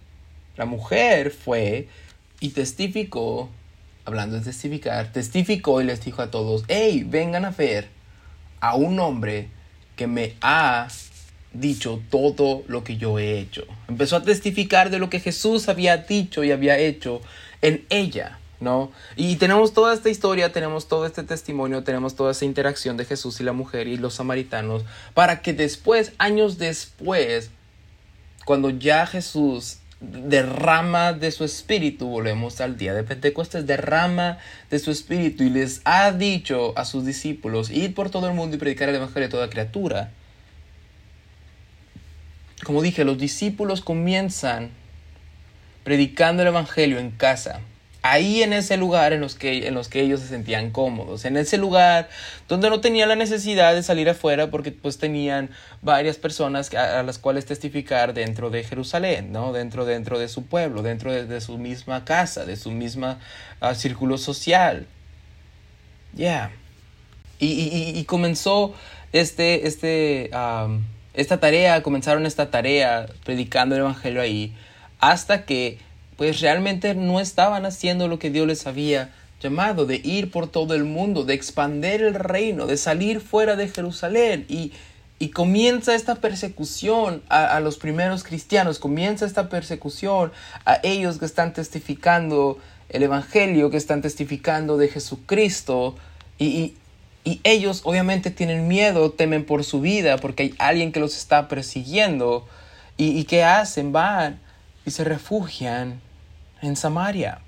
la 0.56 0.66
mujer 0.66 1.32
fue 1.32 1.88
y 2.38 2.50
testificó, 2.50 3.50
hablando 4.04 4.36
de 4.36 4.42
testificar, 4.42 5.10
testificó 5.10 5.80
y 5.80 5.84
les 5.84 6.04
dijo 6.04 6.22
a 6.22 6.30
todos, 6.30 6.62
hey, 6.68 7.04
vengan 7.04 7.44
a 7.44 7.50
ver 7.50 7.88
a 8.60 8.76
un 8.76 9.00
hombre 9.00 9.48
que 9.96 10.06
me 10.06 10.34
ha 10.42 10.86
dicho 11.52 12.00
todo 12.08 12.62
lo 12.68 12.84
que 12.84 12.98
yo 12.98 13.18
he 13.18 13.40
hecho. 13.40 13.64
Empezó 13.88 14.14
a 14.14 14.22
testificar 14.22 14.90
de 14.90 15.00
lo 15.00 15.10
que 15.10 15.18
Jesús 15.18 15.68
había 15.68 15.96
dicho 15.96 16.44
y 16.44 16.52
había 16.52 16.78
hecho 16.78 17.20
en 17.62 17.84
ella. 17.90 18.38
¿No? 18.61 18.92
Y 19.16 19.37
tenemos 19.37 19.73
toda 19.73 19.94
esta 19.94 20.11
historia, 20.11 20.53
tenemos 20.53 20.87
todo 20.87 21.07
este 21.07 21.23
testimonio, 21.23 21.83
tenemos 21.83 22.14
toda 22.14 22.33
esa 22.33 22.44
interacción 22.44 22.96
de 22.96 23.07
Jesús 23.07 23.40
y 23.40 23.44
la 23.44 23.53
mujer 23.53 23.88
y 23.88 23.96
los 23.96 24.14
samaritanos, 24.14 24.85
para 25.14 25.40
que 25.42 25.53
después, 25.53 26.12
años 26.18 26.59
después, 26.59 27.51
cuando 28.44 28.70
ya 28.70 29.07
Jesús 29.07 29.79
derrama 30.01 31.12
de 31.12 31.31
su 31.31 31.44
espíritu, 31.44 32.09
volvemos 32.09 32.61
al 32.61 32.77
día 32.77 32.94
de 32.94 33.03
Pentecostés, 33.03 33.66
derrama 33.66 34.38
de 34.70 34.79
su 34.79 34.90
espíritu 34.90 35.42
y 35.42 35.51
les 35.51 35.81
ha 35.85 36.12
dicho 36.12 36.77
a 36.77 36.85
sus 36.85 37.05
discípulos, 37.05 37.70
ir 37.70 37.94
por 37.94 38.11
todo 38.11 38.29
el 38.29 38.35
mundo 38.35 38.57
y 38.57 38.59
predicar 38.59 38.88
el 38.88 38.94
evangelio 38.96 39.29
a 39.29 39.31
toda 39.31 39.51
criatura. 39.51 40.11
Como 42.64 42.83
dije, 42.83 43.05
los 43.05 43.18
discípulos 43.18 43.81
comienzan 43.81 44.70
predicando 45.83 46.42
el 46.42 46.49
evangelio 46.49 46.99
en 46.99 47.11
casa 47.11 47.61
ahí 48.02 48.42
en 48.42 48.52
ese 48.52 48.76
lugar 48.76 49.12
en 49.12 49.20
los, 49.20 49.34
que, 49.34 49.66
en 49.66 49.74
los 49.74 49.88
que 49.88 50.00
ellos 50.00 50.20
se 50.20 50.28
sentían 50.28 50.70
cómodos, 50.70 51.24
en 51.24 51.36
ese 51.36 51.58
lugar 51.58 52.08
donde 52.48 52.70
no 52.70 52.80
tenían 52.80 53.08
la 53.08 53.16
necesidad 53.16 53.74
de 53.74 53.82
salir 53.82 54.08
afuera 54.08 54.50
porque 54.50 54.72
pues 54.72 54.98
tenían 54.98 55.50
varias 55.82 56.16
personas 56.16 56.72
a, 56.74 57.02
las 57.02 57.18
cuales 57.18 57.44
testificar 57.46 58.14
dentro 58.14 58.50
de 58.50 58.64
Jerusalén, 58.64 59.32
¿no? 59.32 59.52
dentro, 59.52 59.84
dentro 59.84 60.18
de 60.18 60.28
su 60.28 60.46
pueblo, 60.46 60.82
dentro 60.82 61.12
de, 61.12 61.40
su 61.40 61.58
misma 61.58 62.04
casa, 62.04 62.44
de 62.44 62.56
su 62.56 62.70
misma 62.70 63.18
ah, 63.60 63.74
círculo 63.74 64.16
social. 64.18 64.86
Ya. 66.14 66.50
Y, 67.42 68.04
comenzó 68.04 68.74
este, 69.12 69.66
este, 69.66 70.30
esta 71.14 71.40
tarea, 71.40 71.82
comenzaron 71.82 72.26
esta 72.26 72.50
tarea 72.50 73.06
predicando 73.24 73.74
el 73.74 73.80
Evangelio 73.80 74.20
ahí, 74.20 74.54
hasta 74.98 75.46
que 75.46 75.78
pues 76.20 76.40
realmente 76.42 76.94
no 76.94 77.18
estaban 77.18 77.64
haciendo 77.64 78.06
lo 78.06 78.18
que 78.18 78.28
Dios 78.28 78.46
les 78.46 78.66
había 78.66 79.11
llamado, 79.42 79.87
de 79.87 80.02
ir 80.04 80.30
por 80.30 80.48
todo 80.48 80.74
el 80.74 80.85
mundo, 80.85 81.24
de 81.24 81.33
expander 81.33 82.02
el 82.02 82.12
reino, 82.12 82.66
de 82.66 82.76
salir 82.76 83.22
fuera 83.22 83.56
de 83.56 83.70
Jerusalén. 83.70 84.44
Y, 84.46 84.72
y 85.18 85.30
comienza 85.30 85.94
esta 85.94 86.16
persecución 86.16 87.22
a, 87.30 87.59
los 87.61 87.78
primeros 87.78 88.22
cristianos, 88.22 88.78
comienza 88.78 89.24
esta 89.24 89.48
persecución 89.48 90.30
a 90.66 90.78
ellos 90.83 91.16
que 91.16 91.24
están 91.24 91.54
testificando 91.54 92.59
el 92.90 93.02
Evangelio, 93.02 93.70
que 93.70 93.78
están 93.78 94.02
testificando 94.02 94.76
de 94.76 94.88
Jesucristo. 94.88 95.96
Y, 96.38 96.74
y 97.24 97.40
ellos 97.44 97.80
obviamente 97.85 98.30
tienen 98.30 98.68
miedo, 98.68 99.11
temen 99.12 99.46
por 99.46 99.64
su 99.64 99.80
vida, 99.80 100.18
porque 100.18 100.42
hay 100.42 100.54
alguien 100.59 100.92
que 100.92 101.00
los 101.00 101.16
está 101.16 101.48
persiguiendo. 101.48 102.46
¿Y, 102.98 103.18
y 103.18 103.24
qué 103.24 103.42
hacen? 103.42 103.90
Van 103.90 104.38
y 104.85 104.90
se 104.90 105.04
refugian 105.04 106.02
en 106.62 106.77
Samaria, 106.77 107.40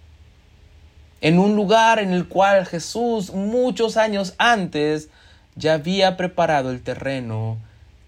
en 1.21 1.39
un 1.39 1.55
lugar 1.55 1.99
en 1.99 2.13
el 2.13 2.29
cual 2.29 2.67
Jesús 2.67 3.33
muchos 3.33 3.97
años 3.97 4.35
antes 4.39 5.09
ya 5.55 5.75
había 5.75 6.17
preparado 6.17 6.71
el 6.71 6.83
terreno 6.83 7.59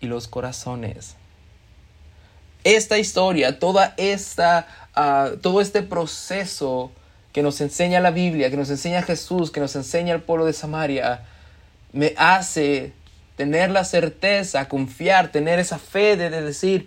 y 0.00 0.06
los 0.06 0.28
corazones. 0.28 1.16
Esta 2.64 2.98
historia, 2.98 3.58
toda 3.58 3.94
esta, 3.96 4.66
ah, 4.94 5.30
todo 5.42 5.60
este 5.60 5.82
proceso 5.82 6.90
que 7.32 7.42
nos 7.42 7.60
enseña 7.60 8.00
la 8.00 8.10
Biblia, 8.10 8.50
que 8.50 8.56
nos 8.56 8.70
enseña 8.70 9.02
Jesús, 9.02 9.50
que 9.50 9.60
nos 9.60 9.76
enseña 9.76 10.14
el 10.14 10.22
pueblo 10.22 10.46
de 10.46 10.52
Samaria, 10.52 11.22
me 11.92 12.14
hace 12.16 12.92
tener 13.36 13.70
la 13.70 13.84
certeza, 13.84 14.68
confiar, 14.68 15.32
tener 15.32 15.58
esa 15.58 15.78
fe 15.78 16.16
de 16.16 16.30
decir, 16.30 16.86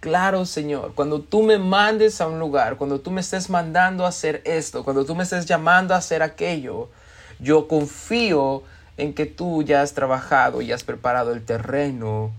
Claro, 0.00 0.46
Señor, 0.46 0.94
cuando 0.94 1.20
tú 1.20 1.42
me 1.42 1.58
mandes 1.58 2.22
a 2.22 2.26
un 2.26 2.38
lugar, 2.38 2.76
cuando 2.78 3.00
tú 3.00 3.10
me 3.10 3.20
estés 3.20 3.50
mandando 3.50 4.06
a 4.06 4.08
hacer 4.08 4.40
esto, 4.46 4.82
cuando 4.82 5.04
tú 5.04 5.14
me 5.14 5.24
estés 5.24 5.44
llamando 5.44 5.92
a 5.92 5.98
hacer 5.98 6.22
aquello, 6.22 6.88
yo 7.38 7.68
confío 7.68 8.62
en 8.96 9.12
que 9.12 9.26
tú 9.26 9.62
ya 9.62 9.82
has 9.82 9.92
trabajado 9.92 10.62
y 10.62 10.72
has 10.72 10.84
preparado 10.84 11.34
el 11.34 11.44
terreno 11.44 12.32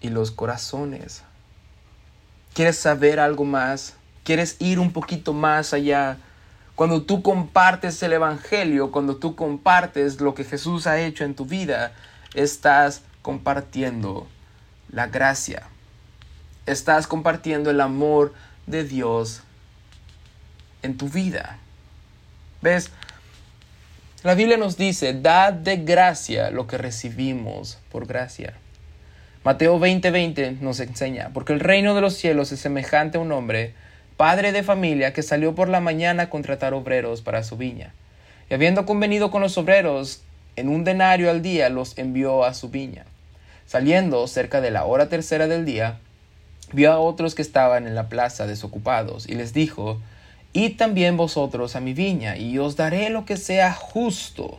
y 0.00 0.08
los 0.08 0.32
corazones. 0.32 1.22
¿Quieres 2.54 2.76
saber 2.76 3.20
algo 3.20 3.44
más? 3.44 3.94
¿Quieres 4.24 4.56
ir 4.58 4.80
un 4.80 4.92
poquito 4.92 5.32
más 5.32 5.74
allá? 5.74 6.18
Cuando 6.74 7.02
tú 7.02 7.22
compartes 7.22 8.02
el 8.02 8.14
Evangelio, 8.14 8.90
cuando 8.90 9.14
tú 9.14 9.36
compartes 9.36 10.20
lo 10.20 10.34
que 10.34 10.42
Jesús 10.42 10.88
ha 10.88 10.98
hecho 10.98 11.22
en 11.22 11.36
tu 11.36 11.46
vida, 11.46 11.92
estás 12.34 13.02
compartiendo 13.22 14.26
la 14.90 15.06
gracia 15.06 15.68
estás 16.66 17.06
compartiendo 17.06 17.70
el 17.70 17.80
amor 17.80 18.34
de 18.66 18.84
Dios 18.84 19.42
en 20.82 20.96
tu 20.96 21.08
vida. 21.08 21.58
¿Ves? 22.62 22.90
La 24.22 24.34
Biblia 24.34 24.56
nos 24.56 24.76
dice, 24.76 25.14
dad 25.14 25.52
de 25.52 25.76
gracia 25.76 26.50
lo 26.50 26.66
que 26.66 26.78
recibimos 26.78 27.78
por 27.90 28.06
gracia. 28.06 28.54
Mateo 29.44 29.78
20:20 29.78 30.58
nos 30.60 30.80
enseña, 30.80 31.30
porque 31.32 31.52
el 31.52 31.60
reino 31.60 31.94
de 31.94 32.00
los 32.00 32.14
cielos 32.14 32.50
es 32.50 32.58
semejante 32.58 33.18
a 33.18 33.20
un 33.20 33.30
hombre, 33.30 33.74
padre 34.16 34.50
de 34.50 34.64
familia, 34.64 35.12
que 35.12 35.22
salió 35.22 35.54
por 35.54 35.68
la 35.68 35.80
mañana 35.80 36.24
a 36.24 36.30
contratar 36.30 36.74
obreros 36.74 37.22
para 37.22 37.44
su 37.44 37.56
viña. 37.56 37.94
Y 38.50 38.54
habiendo 38.54 38.86
convenido 38.86 39.30
con 39.30 39.42
los 39.42 39.56
obreros 39.58 40.22
en 40.56 40.68
un 40.68 40.82
denario 40.82 41.30
al 41.30 41.42
día, 41.42 41.68
los 41.68 41.96
envió 41.96 42.44
a 42.44 42.54
su 42.54 42.70
viña. 42.70 43.04
Saliendo 43.66 44.26
cerca 44.26 44.60
de 44.60 44.72
la 44.72 44.84
hora 44.84 45.08
tercera 45.08 45.46
del 45.46 45.64
día, 45.64 46.00
vio 46.72 46.92
a 46.92 46.98
otros 46.98 47.34
que 47.34 47.42
estaban 47.42 47.86
en 47.86 47.94
la 47.94 48.08
plaza 48.08 48.46
desocupados 48.46 49.28
y 49.28 49.34
les 49.34 49.52
dijo, 49.52 50.00
Id 50.56 50.78
también 50.78 51.18
vosotros 51.18 51.76
a 51.76 51.80
mi 51.80 51.92
viña, 51.92 52.38
y 52.38 52.58
os 52.58 52.76
daré 52.76 53.10
lo 53.10 53.26
que 53.26 53.36
sea 53.36 53.74
justo. 53.74 54.58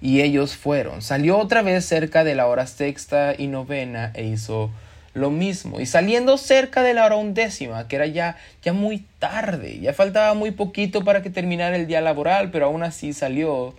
Y 0.00 0.20
ellos 0.20 0.56
fueron. 0.56 1.00
Salió 1.00 1.38
otra 1.38 1.62
vez 1.62 1.84
cerca 1.84 2.24
de 2.24 2.34
la 2.34 2.48
hora 2.48 2.66
sexta 2.66 3.34
y 3.38 3.46
novena 3.46 4.10
e 4.14 4.24
hizo 4.24 4.72
lo 5.14 5.30
mismo. 5.30 5.78
Y 5.78 5.86
saliendo 5.86 6.38
cerca 6.38 6.82
de 6.82 6.94
la 6.94 7.04
hora 7.04 7.14
undécima, 7.14 7.86
que 7.86 7.94
era 7.94 8.06
ya, 8.08 8.36
ya 8.64 8.72
muy 8.72 9.06
tarde, 9.20 9.78
ya 9.78 9.92
faltaba 9.92 10.34
muy 10.34 10.50
poquito 10.50 11.04
para 11.04 11.22
que 11.22 11.30
terminara 11.30 11.76
el 11.76 11.86
día 11.86 12.00
laboral, 12.00 12.50
pero 12.50 12.66
aún 12.66 12.82
así 12.82 13.12
salió, 13.12 13.76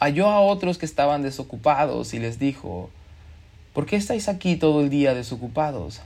halló 0.00 0.28
a 0.28 0.40
otros 0.40 0.76
que 0.76 0.86
estaban 0.86 1.22
desocupados 1.22 2.14
y 2.14 2.18
les 2.18 2.40
dijo, 2.40 2.90
¿por 3.74 3.86
qué 3.86 3.94
estáis 3.94 4.28
aquí 4.28 4.56
todo 4.56 4.80
el 4.80 4.90
día 4.90 5.14
desocupados? 5.14 6.00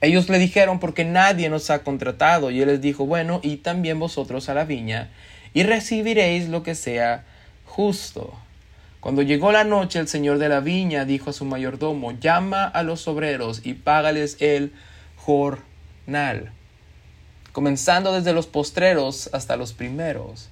Ellos 0.00 0.28
le 0.28 0.38
dijeron, 0.38 0.78
porque 0.78 1.04
nadie 1.04 1.48
nos 1.48 1.70
ha 1.70 1.82
contratado. 1.82 2.50
Y 2.50 2.60
él 2.60 2.68
les 2.68 2.80
dijo, 2.80 3.06
bueno, 3.06 3.40
y 3.42 3.56
también 3.56 3.98
vosotros 3.98 4.48
a 4.48 4.54
la 4.54 4.64
viña, 4.64 5.10
y 5.54 5.62
recibiréis 5.62 6.48
lo 6.48 6.62
que 6.62 6.74
sea 6.74 7.24
justo. 7.64 8.34
Cuando 9.00 9.22
llegó 9.22 9.52
la 9.52 9.64
noche, 9.64 9.98
el 9.98 10.08
señor 10.08 10.38
de 10.38 10.48
la 10.48 10.60
viña 10.60 11.04
dijo 11.04 11.30
a 11.30 11.32
su 11.32 11.44
mayordomo, 11.44 12.12
llama 12.12 12.64
a 12.64 12.82
los 12.82 13.06
obreros 13.06 13.60
y 13.64 13.74
págales 13.74 14.36
el 14.40 14.72
jornal, 15.16 16.52
comenzando 17.52 18.12
desde 18.12 18.32
los 18.32 18.46
postreros 18.46 19.30
hasta 19.32 19.56
los 19.56 19.72
primeros. 19.72 20.50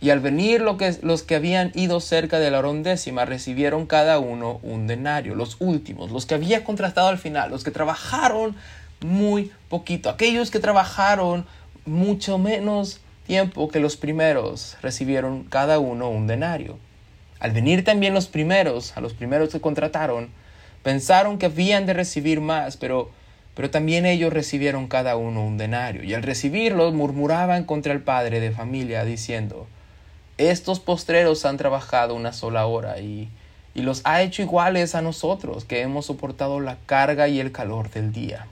Y 0.00 0.10
al 0.10 0.20
venir 0.20 0.60
los 0.60 1.22
que 1.22 1.34
habían 1.34 1.72
ido 1.74 2.00
cerca 2.00 2.38
de 2.38 2.50
la 2.50 2.58
hora 2.58 3.24
recibieron 3.24 3.86
cada 3.86 4.18
uno 4.18 4.60
un 4.62 4.86
denario, 4.86 5.34
los 5.34 5.56
últimos, 5.58 6.10
los 6.10 6.26
que 6.26 6.34
había 6.34 6.64
contratado 6.64 7.08
al 7.08 7.18
final, 7.18 7.50
los 7.50 7.64
que 7.64 7.70
trabajaron 7.70 8.56
muy 9.00 9.52
poquito, 9.68 10.10
aquellos 10.10 10.50
que 10.50 10.58
trabajaron 10.58 11.46
mucho 11.86 12.38
menos 12.38 13.00
tiempo 13.26 13.68
que 13.68 13.80
los 13.80 13.96
primeros, 13.96 14.76
recibieron 14.82 15.44
cada 15.44 15.78
uno 15.78 16.10
un 16.10 16.26
denario. 16.26 16.78
Al 17.40 17.52
venir 17.52 17.84
también 17.84 18.14
los 18.14 18.28
primeros, 18.28 18.96
a 18.96 19.00
los 19.00 19.14
primeros 19.14 19.50
que 19.50 19.60
contrataron, 19.60 20.28
pensaron 20.82 21.38
que 21.38 21.46
habían 21.46 21.86
de 21.86 21.94
recibir 21.94 22.40
más, 22.40 22.76
pero, 22.76 23.10
pero 23.54 23.70
también 23.70 24.06
ellos 24.06 24.32
recibieron 24.32 24.86
cada 24.86 25.16
uno 25.16 25.44
un 25.44 25.58
denario, 25.58 26.04
y 26.04 26.14
al 26.14 26.22
recibirlos 26.22 26.94
murmuraban 26.94 27.64
contra 27.64 27.92
el 27.92 28.02
padre 28.02 28.40
de 28.40 28.52
familia, 28.52 29.04
diciendo, 29.04 29.66
estos 30.38 30.80
postreros 30.80 31.44
han 31.44 31.56
trabajado 31.56 32.14
una 32.14 32.32
sola 32.32 32.66
hora 32.66 33.00
y, 33.00 33.28
y 33.74 33.82
los 33.82 34.02
ha 34.04 34.22
hecho 34.22 34.42
iguales 34.42 34.94
a 34.94 35.02
nosotros, 35.02 35.64
que 35.64 35.80
hemos 35.80 36.06
soportado 36.06 36.60
la 36.60 36.76
carga 36.86 37.28
y 37.28 37.40
el 37.40 37.52
calor 37.52 37.90
del 37.90 38.12
día. 38.12 38.46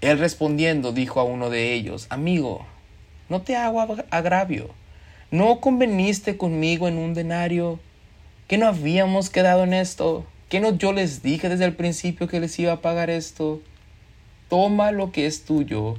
Él 0.00 0.18
respondiendo 0.18 0.92
dijo 0.92 1.20
a 1.20 1.24
uno 1.24 1.50
de 1.50 1.74
ellos, 1.74 2.06
Amigo, 2.08 2.66
no 3.28 3.42
te 3.42 3.56
hago 3.56 3.80
agravio. 4.10 4.70
¿No 5.30 5.60
conveniste 5.60 6.38
conmigo 6.38 6.88
en 6.88 6.96
un 6.96 7.12
denario? 7.12 7.78
¿Que 8.46 8.56
no 8.56 8.66
habíamos 8.66 9.28
quedado 9.28 9.64
en 9.64 9.74
esto? 9.74 10.24
¿Que 10.48 10.60
no 10.60 10.70
yo 10.70 10.94
les 10.94 11.22
dije 11.22 11.50
desde 11.50 11.66
el 11.66 11.74
principio 11.74 12.28
que 12.28 12.40
les 12.40 12.58
iba 12.58 12.72
a 12.72 12.80
pagar 12.80 13.10
esto? 13.10 13.60
Toma 14.48 14.92
lo 14.92 15.12
que 15.12 15.26
es 15.26 15.44
tuyo 15.44 15.96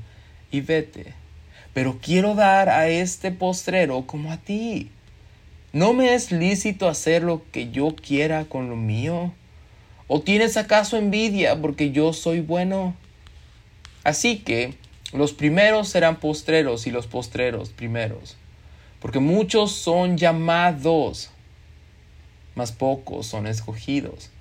y 0.50 0.62
vete 0.62 1.19
pero 1.80 1.98
quiero 2.02 2.36
dar 2.36 2.68
a 2.68 2.90
este 2.90 3.32
postrero 3.32 4.06
como 4.06 4.34
a 4.34 4.38
ti. 4.38 4.90
¿No 5.72 5.94
me 5.94 6.14
es 6.14 6.30
lícito 6.30 6.90
hacer 6.90 7.24
lo 7.24 7.42
que 7.54 7.72
yo 7.72 7.96
quiera 7.96 8.44
con 8.44 8.70
lo 8.70 8.76
mío? 8.76 9.32
¿O 10.10 10.20
tienes 10.20 10.58
acaso 10.58 10.98
envidia 10.98 11.56
porque 11.62 11.92
yo 11.92 12.12
soy 12.12 12.42
bueno? 12.42 12.96
Así 14.04 14.40
que 14.40 14.74
los 15.14 15.32
primeros 15.32 15.88
serán 15.88 16.18
postreros 16.18 16.86
y 16.86 16.92
los 16.92 17.08
postreros 17.08 17.70
primeros, 17.70 18.36
porque 19.00 19.20
muchos 19.20 19.72
son 19.72 20.18
llamados, 20.18 21.32
mas 22.56 22.74
pocos 22.74 23.26
son 23.26 23.48
escogidos. 23.48 24.32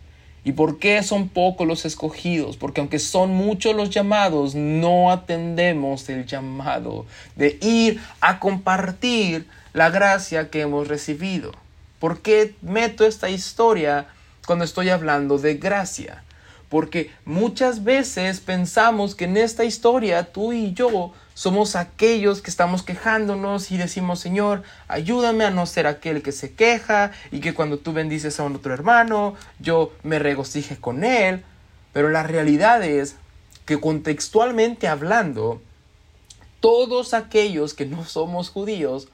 ¿Y 0.48 0.52
por 0.52 0.78
qué 0.78 1.02
son 1.02 1.28
pocos 1.28 1.66
los 1.66 1.84
escogidos? 1.84 2.56
Porque 2.56 2.80
aunque 2.80 2.98
son 2.98 3.34
muchos 3.34 3.76
los 3.76 3.90
llamados, 3.90 4.54
no 4.54 5.10
atendemos 5.10 6.08
el 6.08 6.24
llamado 6.24 7.04
de 7.36 7.58
ir 7.60 8.00
a 8.22 8.40
compartir 8.40 9.46
la 9.74 9.90
gracia 9.90 10.48
que 10.48 10.62
hemos 10.62 10.88
recibido. 10.88 11.52
¿Por 11.98 12.22
qué 12.22 12.54
meto 12.62 13.04
esta 13.04 13.28
historia 13.28 14.06
cuando 14.46 14.64
estoy 14.64 14.88
hablando 14.88 15.36
de 15.36 15.56
gracia? 15.56 16.24
Porque 16.70 17.10
muchas 17.26 17.84
veces 17.84 18.40
pensamos 18.40 19.14
que 19.14 19.26
en 19.26 19.36
esta 19.36 19.66
historia 19.66 20.32
tú 20.32 20.54
y 20.54 20.72
yo 20.72 21.12
somos 21.38 21.76
aquellos 21.76 22.42
que 22.42 22.50
estamos 22.50 22.82
quejándonos 22.82 23.70
y 23.70 23.76
decimos, 23.76 24.18
Señor, 24.18 24.64
ayúdame 24.88 25.44
a 25.44 25.52
no 25.52 25.66
ser 25.66 25.86
aquel 25.86 26.20
que 26.20 26.32
se 26.32 26.52
queja 26.52 27.12
y 27.30 27.38
que 27.38 27.54
cuando 27.54 27.78
tú 27.78 27.92
bendices 27.92 28.40
a 28.40 28.42
un 28.42 28.56
otro 28.56 28.74
hermano, 28.74 29.36
yo 29.60 29.92
me 30.02 30.18
regocije 30.18 30.78
con 30.78 31.04
él. 31.04 31.44
Pero 31.92 32.10
la 32.10 32.24
realidad 32.24 32.82
es 32.82 33.14
que 33.66 33.78
contextualmente 33.78 34.88
hablando, 34.88 35.62
todos 36.58 37.14
aquellos 37.14 37.72
que 37.72 37.86
no 37.86 38.04
somos 38.04 38.50
judíos, 38.50 39.06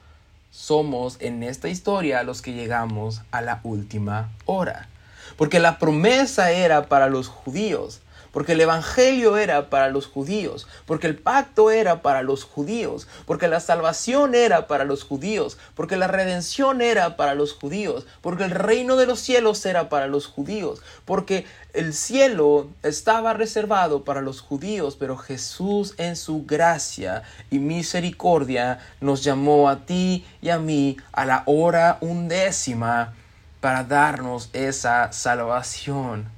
somos 0.49 1.17
en 1.19 1.43
esta 1.43 1.69
historia 1.69 2.23
los 2.23 2.41
que 2.41 2.53
llegamos 2.53 3.21
a 3.29 3.43
la 3.43 3.59
última 3.61 4.31
hora. 4.45 4.89
Porque 5.37 5.59
la 5.59 5.77
promesa 5.77 6.49
era 6.49 6.87
para 6.87 7.07
los 7.07 7.27
judíos, 7.27 8.01
porque 8.35 8.51
el 8.51 8.59
Evangelio 8.59 9.37
era 9.37 9.69
para 9.69 9.87
los 9.87 10.07
judíos, 10.07 10.67
porque 10.85 11.07
el 11.07 11.15
pacto 11.15 11.71
era 11.71 12.01
para 12.01 12.21
los 12.21 12.43
judíos, 12.43 13.07
porque 13.25 13.47
la 13.47 13.61
salvación 13.61 14.35
era 14.35 14.67
para 14.67 14.83
los 14.83 15.05
judíos, 15.05 15.57
porque 15.73 15.95
la 15.95 16.07
redención 16.07 16.81
era 16.81 17.15
para 17.15 17.33
los 17.33 17.53
judíos, 17.53 18.05
porque 18.19 18.43
el 18.43 18.51
reino 18.51 18.97
de 18.97 19.05
los 19.05 19.21
cielos 19.21 19.65
era 19.65 19.87
para 19.87 20.07
los 20.07 20.27
judíos, 20.27 20.81
porque 21.05 21.45
el 21.71 21.93
cielo 21.93 22.67
estaba 22.83 23.31
reservado 23.31 24.03
para 24.03 24.19
los 24.19 24.41
judíos, 24.41 24.97
pero 24.99 25.15
Jesús 25.15 25.93
en 25.97 26.17
su 26.17 26.43
gracia 26.45 27.23
y 27.51 27.59
misericordia 27.59 28.79
nos 28.99 29.23
llamó 29.23 29.69
a 29.69 29.85
ti 29.85 30.25
y 30.41 30.49
a 30.49 30.59
mí 30.59 30.97
a 31.13 31.23
la 31.23 31.43
hora 31.45 31.99
undécima 32.01 33.13
para 33.61 33.85
darnos 33.85 34.49
esa 34.51 35.13
salvación. 35.13 36.35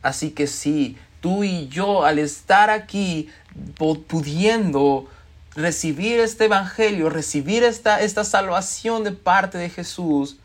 Así 0.00 0.30
que 0.32 0.46
sí, 0.46 0.98
tú 1.24 1.42
y 1.42 1.68
yo 1.68 2.04
al 2.04 2.18
estar 2.18 2.68
aquí 2.68 3.30
pudiendo 3.78 5.08
recibir 5.56 6.20
este 6.20 6.44
evangelio, 6.44 7.08
recibir 7.08 7.62
esta, 7.62 8.02
esta 8.02 8.24
salvación 8.24 9.04
de 9.04 9.12
parte 9.12 9.56
de 9.56 9.70
Jesús, 9.70 10.36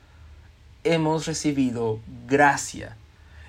hemos 0.86 1.26
recibido 1.26 2.00
gracia. 2.30 2.96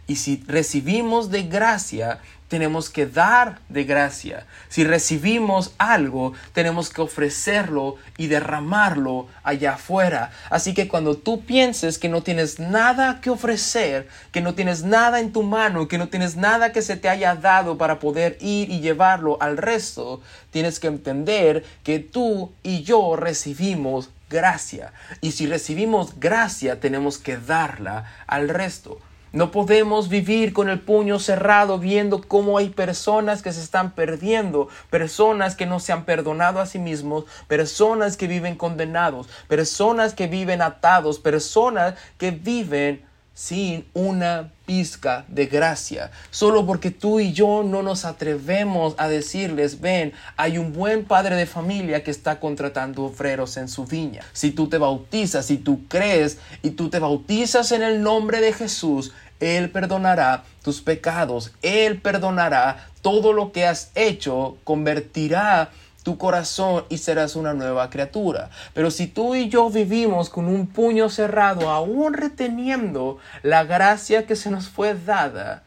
Y 0.09 0.17
si 0.17 0.43
recibimos 0.49 1.31
de 1.31 1.45
gracia, 1.45 2.19
tenemos 2.51 2.91
que 2.91 3.07
dar 3.07 3.61
de 3.69 3.85
gracia. 3.85 4.45
Si 4.69 4.83
recibimos 4.83 5.73
algo, 5.79 6.33
tenemos 6.53 6.91
que 6.91 7.01
ofrecerlo 7.01 7.95
y 8.19 8.27
derramarlo 8.27 9.29
allá 9.45 9.75
afuera. 9.75 10.33
Así 10.51 10.75
que 10.75 10.89
cuando 10.89 11.17
tú 11.17 11.45
pienses 11.45 11.97
que 11.97 12.09
no 12.09 12.25
tienes 12.25 12.59
nada 12.59 13.21
que 13.21 13.31
ofrecer, 13.31 14.09
que 14.33 14.41
no 14.41 14.55
tienes 14.55 14.83
nada 14.83 15.21
en 15.21 15.33
tu 15.33 15.45
mano, 15.45 15.87
que 15.87 15.97
no 15.97 16.09
tienes 16.09 16.35
nada 16.35 16.73
que 16.73 16.83
se 16.83 16.97
te 16.97 17.09
haya 17.09 17.37
dado 17.37 17.79
para 17.79 18.01
poder 18.01 18.37
ir 18.41 18.69
y 18.69 18.81
llevarlo 18.81 19.39
al 19.41 19.57
resto, 19.57 20.21
tienes 20.51 20.81
que 20.81 20.89
entender 20.89 21.65
que 21.85 22.01
tú 22.01 22.51
y 22.65 22.83
yo 22.83 23.15
recibimos 23.15 24.11
gracia. 24.29 24.93
Y 25.21 25.31
si 25.31 25.47
recibimos 25.47 26.19
gracia, 26.19 26.81
tenemos 26.81 27.17
que 27.17 27.37
darla 27.37 28.13
al 28.27 28.49
resto. 28.49 29.01
No 29.33 29.53
podemos 29.53 30.09
vivir 30.09 30.53
con 30.53 30.69
el 30.69 30.81
puño 30.81 31.21
cerrado 31.21 31.79
viendo 31.79 32.21
cómo 32.21 32.59
hay 32.59 32.71
personas 32.71 33.43
que 33.43 33.53
se 33.53 33.63
están 33.63 33.93
perdiendo, 33.93 34.69
personas 34.91 35.55
que 35.55 35.67
no 35.67 35.79
se 35.79 35.93
han 35.93 36.05
perdonado 36.05 36.59
a 36.61 36.67
sí 36.67 36.81
mismos, 36.81 37.27
personas 37.47 38.17
que 38.17 38.27
viven 38.27 38.57
condenados, 38.57 39.29
personas 39.47 40.15
que 40.15 40.27
viven 40.27 40.63
atados, 40.63 41.21
personas 41.21 41.95
que 42.19 42.33
viven 42.33 43.05
sin 43.35 43.87
una 43.95 44.53
pizca 44.67 45.25
de 45.29 45.47
gracia, 45.47 46.11
solo 46.31 46.67
porque 46.67 46.91
tú 46.91 47.21
y 47.21 47.33
yo 47.33 47.63
no 47.65 47.83
nos 47.83 48.05
atrevemos 48.05 48.95
a 48.99 49.09
decirles, 49.09 49.81
ven, 49.81 50.13
hay 50.37 50.59
un 50.59 50.73
buen 50.73 51.05
padre 51.05 51.37
de 51.37 51.47
familia 51.47 52.05
que 52.05 52.11
está 52.11 52.39
contratando 52.39 53.05
obreros 53.05 53.57
en 53.57 53.69
su 53.69 53.87
viña. 53.87 54.23
Si 54.33 54.51
tú 54.51 54.69
te 54.69 54.79
bautizas, 54.79 55.47
si 55.47 55.57
tú 55.57 55.87
crees 55.89 56.39
y 56.63 56.71
tú 56.71 56.91
te 56.91 56.99
bautizas 56.99 57.73
en 57.73 57.83
el 57.83 58.03
nombre 58.03 58.41
de 58.41 58.53
Jesús, 58.53 59.13
Él 59.41 59.71
perdonará 59.71 60.45
tus 60.63 60.83
pecados, 60.83 61.53
Él 61.63 62.01
perdonará 62.01 62.89
todo 63.03 63.33
lo 63.33 63.53
que 63.53 63.67
has 63.67 63.91
hecho, 63.95 64.59
convertirá 64.65 65.71
tu 66.03 66.19
corazón 66.19 66.85
y 66.89 66.99
serás 66.99 67.37
una 67.37 67.55
nueva 67.55 67.91
criatura. 67.91 68.51
Pero 68.75 68.91
si 68.91 69.07
tú 69.07 69.35
y 69.35 69.49
yo 69.49 69.69
vivimos 69.71 70.31
con 70.31 70.47
un 70.47 70.67
puño 70.67 71.09
cerrado, 71.09 71.71
aún 71.71 72.15
reteniendo 72.15 73.19
la 73.43 73.65
gracia 73.65 74.27
que 74.27 74.37
se 74.37 74.51
nos 74.51 74.69
fue 74.69 74.95
dada, 74.95 75.63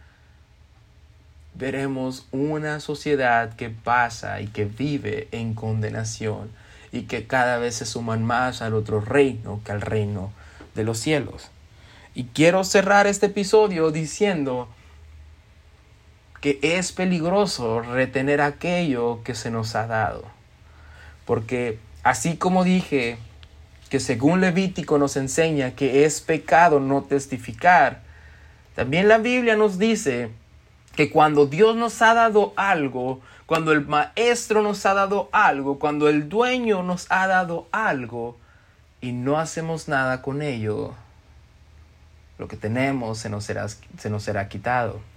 veremos 1.56 2.26
una 2.32 2.80
sociedad 2.80 3.56
que 3.56 3.69
pasa 3.69 4.41
y 4.41 4.48
que 4.48 4.65
vive 4.65 5.28
en 5.32 5.54
condenación 5.54 6.50
y 6.91 7.04
que 7.04 7.28
cada 7.28 7.58
vez 7.58 7.76
se 7.76 7.86
suman 7.86 8.24
más 8.24 8.62
al 8.62 8.74
otro 8.74 9.02
reino 9.02 9.62
que 9.63 9.72
al 9.72 9.82
reino 9.82 10.32
de 10.76 10.84
los 10.84 11.00
cielos. 11.00 11.50
Y 12.15 12.26
quiero 12.26 12.63
cerrar 12.63 13.08
este 13.08 13.28
episodio 13.28 13.91
diciendo 13.91 14.67
que 16.43 16.60
es 16.62 16.91
peligroso 16.91 17.79
retener 17.79 18.41
aquello 18.41 19.23
que 19.23 19.34
se 19.34 19.49
nos 19.49 19.75
ha 19.75 19.88
dado. 19.88 20.25
Porque 21.23 21.79
así 22.03 22.36
como 22.36 22.65
dije 22.65 23.17
que 23.89 24.01
según 24.01 24.41
Levítico 24.41 24.97
nos 24.97 25.15
enseña 25.15 25.71
que 25.71 26.03
es 26.03 26.19
pecado 26.19 26.82
no 26.82 27.03
testificar, 27.03 28.01
También 28.75 29.08
la 29.08 29.19
Biblia 29.19 29.56
nos 29.56 29.77
dice 29.77 30.32
que 30.97 31.10
cuando 31.10 31.45
Dios 31.45 31.77
nos 31.77 32.01
ha 32.01 32.13
dado 32.13 32.51
algo, 32.58 33.21
cuando 33.45 33.71
el 33.71 33.88
maestro 33.88 34.62
nos 34.62 34.86
ha 34.86 34.93
dado 34.93 35.29
algo, 35.32 35.79
cuando 35.79 36.10
el 36.10 36.27
dueño 36.27 36.84
nos 36.84 37.10
ha 37.10 37.25
dado 37.27 37.69
algo 37.71 38.36
y 38.99 39.13
no 39.13 39.39
hacemos 39.39 39.88
nada 39.88 40.21
con 40.21 40.41
ello, 40.41 40.93
lo 42.38 42.49
que 42.49 42.58
tenemos 42.58 43.19
se 43.19 43.29
nos 43.29 43.45
será, 43.45 43.65
se 43.69 44.10
nos 44.10 44.23
será 44.23 44.49
quitado. 44.49 45.12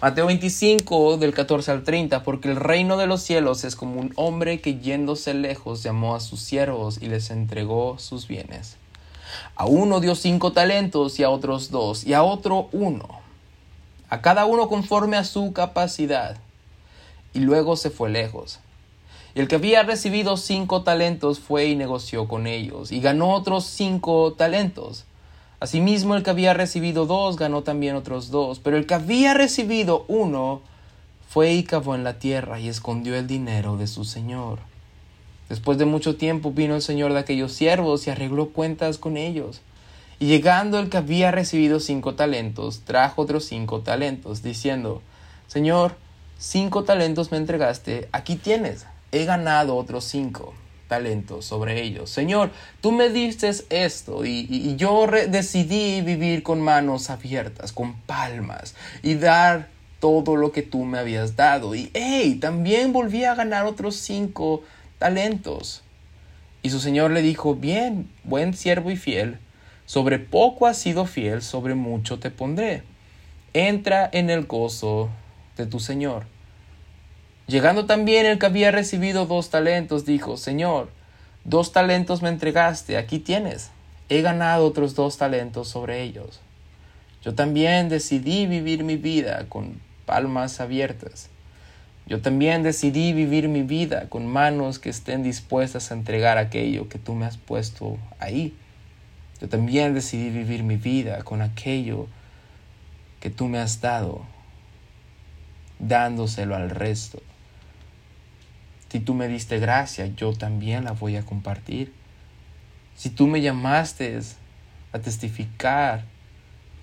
Mateo 0.00 0.26
25 0.26 1.16
del 1.16 1.34
14 1.34 1.72
al 1.72 1.82
30, 1.82 2.22
porque 2.22 2.48
el 2.48 2.54
reino 2.54 2.96
de 2.98 3.08
los 3.08 3.20
cielos 3.20 3.64
es 3.64 3.74
como 3.74 3.98
un 3.98 4.12
hombre 4.14 4.60
que 4.60 4.78
yéndose 4.78 5.34
lejos 5.34 5.82
llamó 5.82 6.14
a 6.14 6.20
sus 6.20 6.38
siervos 6.38 7.02
y 7.02 7.06
les 7.06 7.30
entregó 7.30 7.98
sus 7.98 8.28
bienes. 8.28 8.76
A 9.56 9.66
uno 9.66 9.98
dio 9.98 10.14
cinco 10.14 10.52
talentos 10.52 11.18
y 11.18 11.24
a 11.24 11.30
otros 11.30 11.72
dos 11.72 12.06
y 12.06 12.14
a 12.14 12.22
otro 12.22 12.68
uno, 12.70 13.08
a 14.08 14.20
cada 14.20 14.44
uno 14.44 14.68
conforme 14.68 15.16
a 15.16 15.24
su 15.24 15.52
capacidad. 15.52 16.36
Y 17.32 17.40
luego 17.40 17.74
se 17.74 17.90
fue 17.90 18.08
lejos. 18.08 18.60
Y 19.34 19.40
el 19.40 19.48
que 19.48 19.56
había 19.56 19.82
recibido 19.82 20.36
cinco 20.36 20.84
talentos 20.84 21.40
fue 21.40 21.66
y 21.66 21.74
negoció 21.74 22.28
con 22.28 22.46
ellos 22.46 22.92
y 22.92 23.00
ganó 23.00 23.32
otros 23.34 23.64
cinco 23.64 24.32
talentos. 24.34 25.06
Asimismo, 25.60 26.14
el 26.14 26.22
que 26.22 26.30
había 26.30 26.54
recibido 26.54 27.04
dos 27.04 27.36
ganó 27.36 27.62
también 27.62 27.96
otros 27.96 28.30
dos, 28.30 28.60
pero 28.60 28.76
el 28.76 28.86
que 28.86 28.94
había 28.94 29.34
recibido 29.34 30.04
uno 30.06 30.62
fue 31.28 31.52
y 31.52 31.64
cavó 31.64 31.96
en 31.96 32.04
la 32.04 32.20
tierra 32.20 32.60
y 32.60 32.68
escondió 32.68 33.16
el 33.16 33.26
dinero 33.26 33.76
de 33.76 33.88
su 33.88 34.04
señor. 34.04 34.60
Después 35.48 35.76
de 35.76 35.84
mucho 35.84 36.16
tiempo 36.16 36.52
vino 36.52 36.76
el 36.76 36.82
señor 36.82 37.12
de 37.12 37.18
aquellos 37.18 37.52
siervos 37.52 38.06
y 38.06 38.10
arregló 38.10 38.50
cuentas 38.50 38.98
con 38.98 39.16
ellos. 39.16 39.60
Y 40.20 40.26
llegando 40.26 40.78
el 40.78 40.90
que 40.90 40.98
había 40.98 41.32
recibido 41.32 41.80
cinco 41.80 42.14
talentos, 42.14 42.82
trajo 42.84 43.22
otros 43.22 43.44
cinco 43.44 43.80
talentos, 43.80 44.42
diciendo, 44.42 45.02
Señor, 45.48 45.96
cinco 46.38 46.84
talentos 46.84 47.32
me 47.32 47.38
entregaste, 47.38 48.08
aquí 48.12 48.36
tienes, 48.36 48.86
he 49.10 49.24
ganado 49.24 49.76
otros 49.76 50.04
cinco 50.04 50.54
talentos 50.88 51.44
sobre 51.44 51.82
ellos. 51.82 52.10
Señor, 52.10 52.50
tú 52.80 52.90
me 52.90 53.10
diste 53.10 53.50
esto 53.70 54.24
y, 54.24 54.74
yo 54.76 55.06
decidí 55.28 56.00
vivir 56.00 56.42
con 56.42 56.60
manos 56.60 57.10
abiertas, 57.10 57.72
con 57.72 57.94
palmas 58.00 58.74
y 59.02 59.14
dar 59.14 59.68
todo 60.00 60.36
lo 60.36 60.50
que 60.50 60.62
tú 60.62 60.84
me 60.84 60.98
habías 60.98 61.36
dado. 61.36 61.74
Y 61.74 61.90
hey, 61.94 62.38
también 62.40 62.92
volví 62.92 63.24
a 63.24 63.34
ganar 63.34 63.66
otros 63.66 63.96
cinco 63.96 64.64
talentos. 64.98 65.82
Y 66.62 66.70
su 66.70 66.80
señor 66.80 67.12
le 67.12 67.22
dijo, 67.22 67.54
bien, 67.54 68.10
buen 68.24 68.54
siervo 68.54 68.90
y 68.90 68.96
fiel, 68.96 69.38
sobre 69.86 70.18
poco 70.18 70.66
has 70.66 70.78
sido 70.78 71.06
fiel, 71.06 71.42
sobre 71.42 71.74
mucho 71.74 72.18
te 72.18 72.30
pondré. 72.30 72.82
Entra 73.52 74.08
en 74.12 74.30
el 74.30 74.46
gozo 74.46 75.08
de 75.56 75.66
tu 75.66 75.80
señor. 75.80 76.26
Llegando 77.48 77.86
también 77.86 78.26
el 78.26 78.38
que 78.38 78.44
había 78.44 78.70
recibido 78.70 79.24
dos 79.24 79.48
talentos, 79.48 80.04
dijo, 80.04 80.36
Señor, 80.36 80.90
dos 81.44 81.72
talentos 81.72 82.20
me 82.20 82.28
entregaste, 82.28 82.98
aquí 82.98 83.18
tienes. 83.18 83.70
He 84.10 84.20
ganado 84.20 84.66
otros 84.66 84.94
dos 84.94 85.16
talentos 85.16 85.66
sobre 85.66 86.02
ellos. 86.02 86.40
Yo 87.22 87.34
también 87.34 87.88
decidí 87.88 88.46
vivir 88.46 88.84
mi 88.84 88.96
vida 88.96 89.46
con 89.48 89.80
palmas 90.04 90.60
abiertas. 90.60 91.30
Yo 92.06 92.20
también 92.20 92.62
decidí 92.62 93.14
vivir 93.14 93.48
mi 93.48 93.62
vida 93.62 94.10
con 94.10 94.26
manos 94.26 94.78
que 94.78 94.90
estén 94.90 95.22
dispuestas 95.22 95.90
a 95.90 95.94
entregar 95.94 96.36
aquello 96.36 96.90
que 96.90 96.98
tú 96.98 97.14
me 97.14 97.24
has 97.24 97.38
puesto 97.38 97.96
ahí. 98.18 98.54
Yo 99.40 99.48
también 99.48 99.94
decidí 99.94 100.28
vivir 100.28 100.64
mi 100.64 100.76
vida 100.76 101.22
con 101.22 101.40
aquello 101.40 102.08
que 103.20 103.30
tú 103.30 103.48
me 103.48 103.58
has 103.58 103.80
dado, 103.80 104.26
dándoselo 105.78 106.54
al 106.54 106.68
resto. 106.68 107.22
Si 108.90 109.00
tú 109.00 109.14
me 109.14 109.28
diste 109.28 109.58
gracia, 109.58 110.06
yo 110.06 110.32
también 110.32 110.84
la 110.84 110.92
voy 110.92 111.16
a 111.16 111.24
compartir. 111.24 111.92
Si 112.96 113.10
tú 113.10 113.26
me 113.26 113.42
llamaste 113.42 114.18
a 114.92 114.98
testificar 114.98 116.04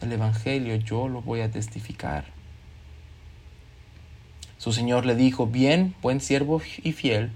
el 0.01 0.11
Evangelio, 0.11 0.75
yo 0.75 1.07
lo 1.07 1.21
voy 1.21 1.41
a 1.41 1.49
testificar. 1.49 2.25
Su 4.57 4.71
Señor 4.71 5.05
le 5.05 5.15
dijo, 5.15 5.47
bien, 5.47 5.95
buen 6.01 6.21
siervo 6.21 6.61
y 6.83 6.91
fiel, 6.91 7.31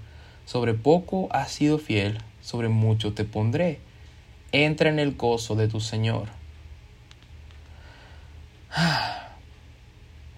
sobre 0.46 0.74
poco 0.74 1.28
has 1.32 1.50
sido 1.50 1.78
fiel, 1.78 2.18
sobre 2.40 2.68
mucho 2.68 3.12
te 3.12 3.24
pondré. 3.24 3.80
Entra 4.52 4.88
en 4.88 4.98
el 4.98 5.16
gozo 5.16 5.56
de 5.56 5.68
tu 5.68 5.80
Señor. 5.80 6.28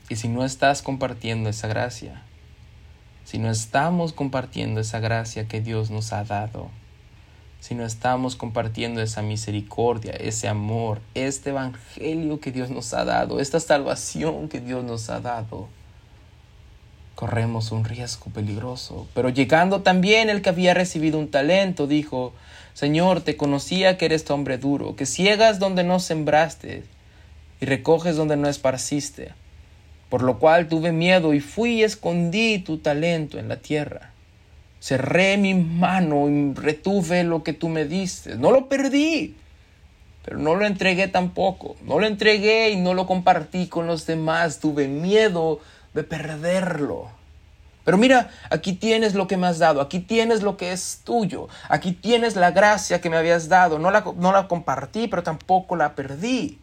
Y 0.09 0.16
si 0.16 0.29
no 0.29 0.45
estás 0.45 0.83
compartiendo 0.83 1.49
esa 1.49 1.68
gracia, 1.68 2.23
si 3.25 3.39
no 3.39 3.51
estamos 3.51 4.13
compartiendo 4.13 4.81
esa 4.81 5.01
gracia 5.01 5.49
que 5.49 5.61
Dios 5.61 5.91
nos 5.91 6.13
ha 6.13 6.25
dado, 6.25 6.71
si 7.61 7.77
no 7.77 7.85
estamos 7.85 8.35
compartiendo 8.35 9.01
esa 9.01 9.23
misericordia, 9.23 10.13
ese 10.13 10.49
amor, 10.49 11.01
este 11.15 11.51
evangelio 11.51 12.41
que 12.41 12.51
Dios 12.51 12.71
nos 12.71 12.93
ha 12.93 13.05
dado, 13.05 13.39
esta 13.39 13.61
salvación 13.61 14.49
que 14.49 14.61
Dios 14.61 14.83
nos 14.83 15.09
ha 15.11 15.21
dado, 15.21 15.69
corremos 17.15 17.71
un 17.71 17.85
riesgo 17.85 18.27
peligroso. 18.33 19.07
Pero 19.15 19.29
llegando 19.29 19.83
también 19.83 20.29
el 20.29 20.43
que 20.43 20.49
había 20.49 20.75
recibido 20.75 21.21
un 21.21 21.31
talento, 21.31 21.87
dijo, 21.87 22.33
Señor, 22.75 23.21
te 23.21 23.37
conocía 23.37 23.97
que 23.97 24.07
eres 24.07 24.29
hombre 24.31 24.59
duro, 24.59 24.97
que 24.97 25.07
ciegas 25.07 25.61
donde 25.61 25.85
no 25.85 26.01
sembraste 26.01 26.83
y 27.61 27.67
recoges 27.67 28.17
donde 28.17 28.37
no 28.37 28.49
esparciste 28.49 29.35
por 30.12 30.20
lo 30.20 30.38
cual 30.38 30.68
tuve 30.68 30.92
miedo 30.92 31.33
y 31.33 31.40
fui 31.40 31.77
y 31.77 31.85
escondí 31.85 32.59
tu 32.59 32.77
talento 32.77 33.38
en 33.38 33.48
la 33.48 33.57
tierra. 33.57 34.11
Cerré 34.79 35.38
mi 35.38 35.55
mano 35.55 36.29
y 36.29 36.53
retuve 36.53 37.25
lo 37.25 37.42
que 37.42 37.55
tú 37.55 37.70
me 37.70 37.87
diste. 37.87 38.37
No 38.37 38.51
lo 38.51 38.68
perdí, 38.68 39.35
pero 40.22 40.37
no 40.37 40.55
lo 40.55 40.66
entregué 40.66 41.09
tampoco. 41.09 41.77
No 41.83 41.98
lo 41.98 42.07
entregué 42.07 42.68
y 42.72 42.77
no 42.77 42.92
lo 42.92 43.07
compartí 43.07 43.68
con 43.68 43.87
los 43.87 44.05
demás. 44.05 44.61
Tuve 44.61 44.87
miedo 44.87 45.61
de 45.94 46.05
perderlo. 46.05 47.09
Pero 47.83 47.96
mira, 47.96 48.29
aquí 48.51 48.75
tienes 48.75 49.14
lo 49.14 49.27
que 49.27 49.38
me 49.38 49.46
has 49.46 49.59
dado, 49.59 49.81
aquí 49.81 49.98
tienes 49.98 50.42
lo 50.42 50.59
que 50.59 50.72
es 50.72 51.01
tuyo, 51.05 51.48
aquí 51.70 51.92
tienes 51.92 52.37
la 52.37 52.51
gracia 52.51 53.01
que 53.01 53.09
me 53.09 53.16
habías 53.16 53.48
dado. 53.48 53.79
No 53.79 53.90
la, 53.90 54.05
no 54.18 54.31
la 54.31 54.46
compartí, 54.46 55.09
pero 55.09 55.22
tampoco 55.22 55.75
la 55.75 55.94
perdí. 55.94 56.59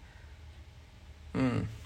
Mm. 1.33 1.79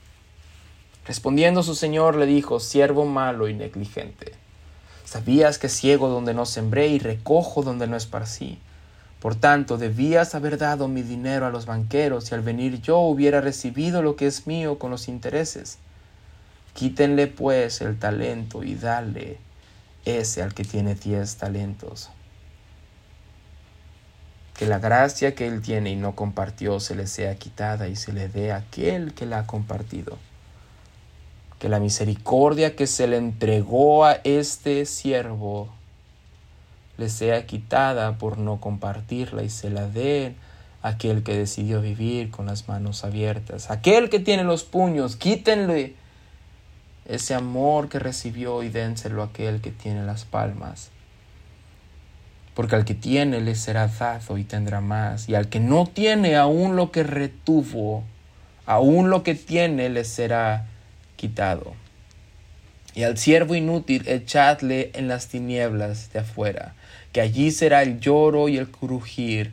Respondiendo 1.06 1.64
su 1.64 1.76
señor 1.76 2.16
le 2.16 2.26
dijo, 2.26 2.62
siervo 2.62 3.06
malo 3.06 3.50
y 3.50 3.54
negligente, 3.54 4.32
sabías 5.04 5.58
que 5.58 5.68
ciego 5.68 6.08
donde 6.08 6.34
no 6.34 6.46
sembré 6.46 6.88
y 6.88 7.00
recojo 7.00 7.62
donde 7.62 7.88
no 7.88 7.98
esparcí. 7.98 8.58
Por 9.20 9.36
tanto, 9.36 9.78
debías 9.78 10.34
haber 10.34 10.58
dado 10.58 10.88
mi 10.88 11.02
dinero 11.02 11.46
a 11.46 11.50
los 11.50 11.66
banqueros 11.66 12.32
y 12.32 12.36
al 12.36 12.42
venir 12.42 12.82
yo 12.82 13.00
hubiera 13.00 13.42
recibido 13.42 14.02
lo 14.02 14.16
que 14.16 14.28
es 14.28 14.48
mío 14.48 14.80
con 14.80 14.92
los 14.92 15.10
intereses. 15.10 15.78
Quítenle 16.74 17.28
pues 17.28 17.82
el 17.82 18.00
talento 18.00 18.64
y 18.64 18.76
dale 18.76 19.38
ese 20.06 20.42
al 20.42 20.54
que 20.54 20.64
tiene 20.64 20.96
diez 20.96 21.36
talentos. 21.36 22.10
Que 24.58 24.68
la 24.68 24.80
gracia 24.80 25.36
que 25.36 25.48
él 25.48 25.62
tiene 25.62 25.92
y 25.92 25.96
no 25.98 26.16
compartió 26.16 26.80
se 26.80 26.96
le 26.96 27.08
sea 27.08 27.36
quitada 27.36 27.90
y 27.90 27.98
se 27.98 28.14
le 28.14 28.30
dé 28.30 28.54
a 28.54 28.58
aquel 28.58 29.14
que 29.14 29.26
la 29.26 29.40
ha 29.40 29.48
compartido 29.48 30.18
que 31.64 31.70
la 31.70 31.80
misericordia 31.80 32.76
que 32.76 32.88
se 32.88 33.08
le 33.08 33.16
entregó 33.16 34.04
a 34.04 34.20
este 34.26 34.86
siervo 34.86 35.70
le 36.98 37.08
sea 37.08 37.46
quitada 37.46 38.18
por 38.18 38.38
no 38.38 38.60
compartirla 38.60 39.44
y 39.44 39.50
se 39.50 39.70
la 39.70 39.84
a 39.84 40.88
aquel 40.90 41.24
que 41.24 41.38
decidió 41.38 41.80
vivir 41.80 42.32
con 42.32 42.48
las 42.48 42.68
manos 42.68 43.06
abiertas. 43.06 43.72
Aquel 43.72 44.10
que 44.10 44.20
tiene 44.20 44.44
los 44.44 44.66
puños, 44.66 45.16
quítenle 45.16 45.96
ese 47.06 47.34
amor 47.34 47.88
que 47.88 47.98
recibió 47.98 48.62
y 48.62 48.68
dénselo 48.68 49.22
a 49.22 49.28
aquel 49.28 49.62
que 49.62 49.72
tiene 49.72 50.04
las 50.04 50.26
palmas. 50.26 50.90
Porque 52.56 52.76
al 52.76 52.84
que 52.84 52.94
tiene 52.94 53.40
le 53.40 53.56
será 53.56 53.88
dado 53.88 54.38
y 54.38 54.44
tendrá 54.44 54.82
más, 54.82 55.30
y 55.30 55.36
al 55.36 55.48
que 55.48 55.62
no 55.62 55.86
tiene 55.86 56.36
aún 56.36 56.76
lo 56.76 56.92
que 56.92 57.04
retuvo, 57.04 58.04
aún 58.66 59.10
lo 59.10 59.24
que 59.24 59.34
tiene 59.34 59.88
le 59.88 60.04
será 60.04 60.68
Y 62.96 63.04
al 63.04 63.18
siervo 63.18 63.56
inútil 63.56 64.08
echadle 64.08 64.92
en 64.94 65.08
las 65.08 65.28
tinieblas 65.28 66.12
de 66.14 66.20
afuera, 66.20 66.76
que 67.12 67.22
allí 67.22 67.52
será 67.52 67.82
el 67.82 68.00
lloro 68.00 68.50
y 68.50 68.58
el 68.58 68.70
crujir 68.70 69.52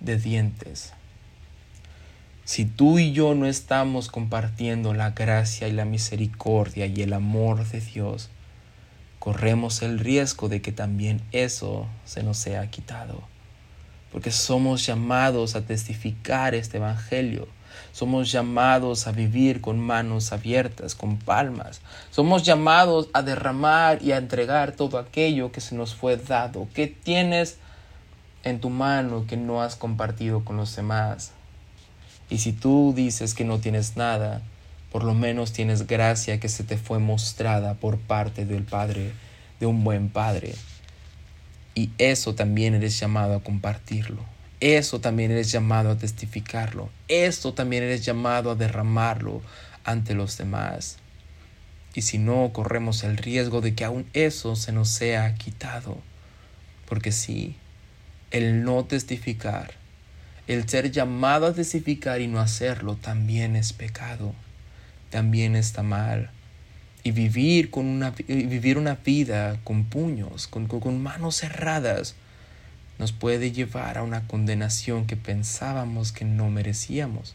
de 0.00 0.18
dientes. 0.18 0.92
Si 2.44 2.64
tú 2.64 2.98
y 2.98 3.12
yo 3.12 3.34
no 3.34 3.46
estamos 3.46 4.08
compartiendo 4.08 4.94
la 4.94 5.10
gracia 5.10 5.68
y 5.68 5.72
la 5.72 5.84
misericordia 5.84 6.86
y 6.86 7.02
el 7.02 7.12
amor 7.12 7.66
de 7.66 7.80
Dios, 7.80 8.30
corremos 9.18 9.82
el 9.82 9.98
riesgo 9.98 10.48
de 10.48 10.62
que 10.62 10.72
también 10.72 11.20
eso 11.32 11.86
se 12.06 12.22
nos 12.22 12.38
sea 12.38 12.70
quitado. 12.70 13.22
Porque 14.12 14.30
somos 14.30 14.86
llamados 14.86 15.56
a 15.56 15.66
testificar 15.66 16.54
este 16.54 16.78
Evangelio 16.78 17.48
Somos 17.92 18.30
llamados 18.30 19.06
a 19.06 19.12
vivir 19.12 19.60
con 19.60 19.78
manos 19.78 20.32
abiertas, 20.32 20.94
con 20.94 21.18
palmas. 21.18 21.80
Somos 22.10 22.42
llamados 22.42 23.08
a 23.12 23.22
derramar 23.22 24.02
y 24.02 24.12
a 24.12 24.18
entregar 24.18 24.72
todo 24.72 24.98
aquello 24.98 25.52
que 25.52 25.60
se 25.60 25.74
nos 25.74 25.94
fue 25.94 26.16
dado. 26.16 26.68
¿Qué 26.74 26.86
tienes 26.86 27.58
en 28.44 28.60
tu 28.60 28.70
mano 28.70 29.26
que 29.26 29.36
no 29.36 29.62
has 29.62 29.76
compartido 29.76 30.44
con 30.44 30.56
los 30.56 30.74
demás? 30.76 31.32
Y 32.30 32.38
si 32.38 32.52
tú 32.52 32.92
dices 32.94 33.34
que 33.34 33.44
no 33.44 33.58
tienes 33.58 33.96
nada, 33.96 34.42
por 34.92 35.04
lo 35.04 35.14
menos 35.14 35.52
tienes 35.52 35.86
gracia 35.86 36.40
que 36.40 36.48
se 36.48 36.64
te 36.64 36.76
fue 36.76 36.98
mostrada 36.98 37.74
por 37.74 37.98
parte 37.98 38.44
del 38.44 38.64
Padre, 38.64 39.12
de 39.60 39.66
un 39.66 39.84
buen 39.84 40.08
Padre. 40.08 40.54
Y 41.74 41.90
eso 41.98 42.34
también 42.34 42.74
eres 42.74 42.98
llamado 42.98 43.36
a 43.36 43.42
compartirlo. 43.42 44.37
Eso 44.60 45.00
también 45.00 45.30
eres 45.30 45.52
llamado 45.52 45.90
a 45.90 45.98
testificarlo. 45.98 46.90
Eso 47.06 47.54
también 47.54 47.84
eres 47.84 48.04
llamado 48.04 48.50
a 48.50 48.54
derramarlo 48.56 49.40
ante 49.84 50.14
los 50.14 50.36
demás. 50.36 50.98
Y 51.94 52.02
si 52.02 52.18
no, 52.18 52.52
corremos 52.52 53.04
el 53.04 53.16
riesgo 53.16 53.60
de 53.60 53.74
que 53.74 53.84
aún 53.84 54.06
eso 54.12 54.56
se 54.56 54.72
nos 54.72 54.88
sea 54.88 55.34
quitado. 55.34 55.98
Porque 56.86 57.12
sí, 57.12 57.56
el 58.30 58.64
no 58.64 58.84
testificar, 58.84 59.74
el 60.48 60.68
ser 60.68 60.90
llamado 60.90 61.46
a 61.46 61.52
testificar 61.52 62.20
y 62.20 62.26
no 62.26 62.40
hacerlo 62.40 62.96
también 62.96 63.56
es 63.56 63.72
pecado, 63.72 64.34
también 65.10 65.56
está 65.56 65.82
mal. 65.82 66.30
Y 67.04 67.12
vivir, 67.12 67.70
con 67.70 67.86
una, 67.86 68.10
vivir 68.10 68.76
una 68.76 68.94
vida 68.96 69.58
con 69.62 69.84
puños, 69.84 70.46
con, 70.46 70.66
con 70.66 71.02
manos 71.02 71.36
cerradas, 71.36 72.16
nos 72.98 73.12
puede 73.12 73.52
llevar 73.52 73.98
a 73.98 74.02
una 74.02 74.26
condenación 74.26 75.06
que 75.06 75.16
pensábamos 75.16 76.12
que 76.12 76.24
no 76.24 76.50
merecíamos. 76.50 77.34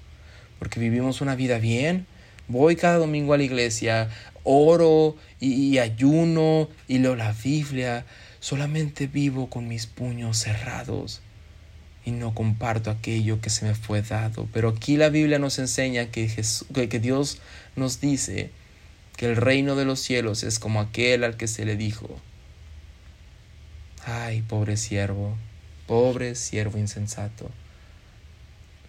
Porque 0.59 0.79
vivimos 0.79 1.21
una 1.21 1.35
vida 1.35 1.57
bien, 1.57 2.05
voy 2.47 2.75
cada 2.75 2.97
domingo 2.97 3.33
a 3.33 3.37
la 3.37 3.43
iglesia, 3.43 4.09
oro 4.43 5.15
y, 5.39 5.77
ayuno 5.77 6.69
y 6.87 6.99
leo 6.99 7.15
la 7.15 7.33
Biblia, 7.33 8.05
solamente 8.39 9.07
vivo 9.07 9.49
con 9.49 9.67
mis 9.67 9.87
puños 9.87 10.37
cerrados 10.37 11.21
y 12.05 12.11
no 12.11 12.33
comparto 12.35 12.91
aquello 12.91 13.39
que 13.39 13.49
se 13.49 13.65
me 13.65 13.75
fue 13.75 14.01
dado. 14.01 14.47
Pero 14.51 14.69
aquí 14.69 14.97
la 14.97 15.09
Biblia 15.09 15.39
nos 15.39 15.59
enseña 15.59 16.07
que, 16.07 16.29
que 16.89 16.99
Dios 16.99 17.39
nos 17.75 18.01
dice 18.01 18.51
que 19.15 19.27
el 19.27 19.37
reino 19.37 19.75
de 19.75 19.85
los 19.85 19.99
cielos 19.99 20.43
es 20.43 20.59
como 20.59 20.81
aquel 20.81 21.23
al 21.23 21.37
que 21.37 21.47
se 21.47 21.65
le 21.65 21.77
dijo, 21.77 22.19
ay, 24.05 24.41
pobre 24.41 24.75
siervo, 24.75 25.37
Pobre 25.87 26.35
siervo 26.35 26.77
insensato, 26.77 27.49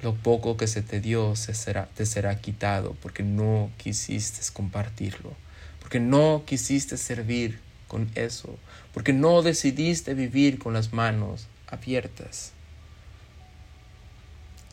lo 0.02 0.14
poco 0.14 0.56
que 0.56 0.66
se 0.66 0.82
te 0.82 1.00
dio 1.00 1.34
se 1.34 1.54
será, 1.54 1.86
te 1.94 2.04
será 2.04 2.38
quitado 2.40 2.94
porque 3.02 3.22
no 3.22 3.70
quisiste 3.78 4.40
compartirlo, 4.52 5.32
porque 5.80 5.98
no 5.98 6.42
quisiste 6.46 6.96
servir 6.96 7.58
con 7.88 8.10
eso, 8.14 8.56
porque 8.92 9.12
no 9.12 9.42
decidiste 9.42 10.14
vivir 10.14 10.58
con 10.58 10.74
las 10.74 10.92
manos 10.92 11.46
abiertas. 11.68 12.52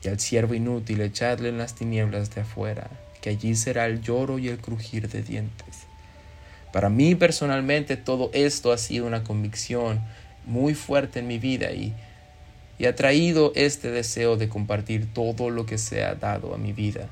Y 0.04 0.10
al 0.10 0.20
siervo 0.20 0.54
inútil 0.54 1.02
echadle 1.02 1.50
en 1.50 1.58
las 1.58 1.76
tinieblas 1.76 2.34
de 2.36 2.42
afuera, 2.42 2.90
que 3.22 3.30
allí 3.30 3.56
será 3.56 3.86
el 3.86 4.02
lloro 4.02 4.40
y 4.40 4.50
el 4.50 4.58
crujir 4.58 5.08
de 5.08 5.22
dientes. 5.24 5.86
Para 6.74 6.90
mí 6.90 7.16
personalmente 7.16 7.98
todo 7.98 8.32
esto 8.34 8.72
ha 8.72 8.78
sido 8.78 9.06
una 9.06 9.24
convicción 9.24 10.02
muy 10.46 10.74
fuerte 10.74 11.20
en 11.20 11.28
mi 11.28 11.38
vida 11.38 11.72
y 11.72 11.94
y 12.82 12.88
ha 12.88 12.96
traído 12.96 13.52
este 13.54 13.92
deseo 13.92 14.38
de 14.38 14.50
compartir 14.50 15.06
todo 15.14 15.52
lo 15.52 15.68
que 15.68 15.78
se 15.78 16.04
ha 16.04 16.16
dado 16.16 16.56
a 16.56 16.58
mi 16.58 16.74
vida, 16.74 17.10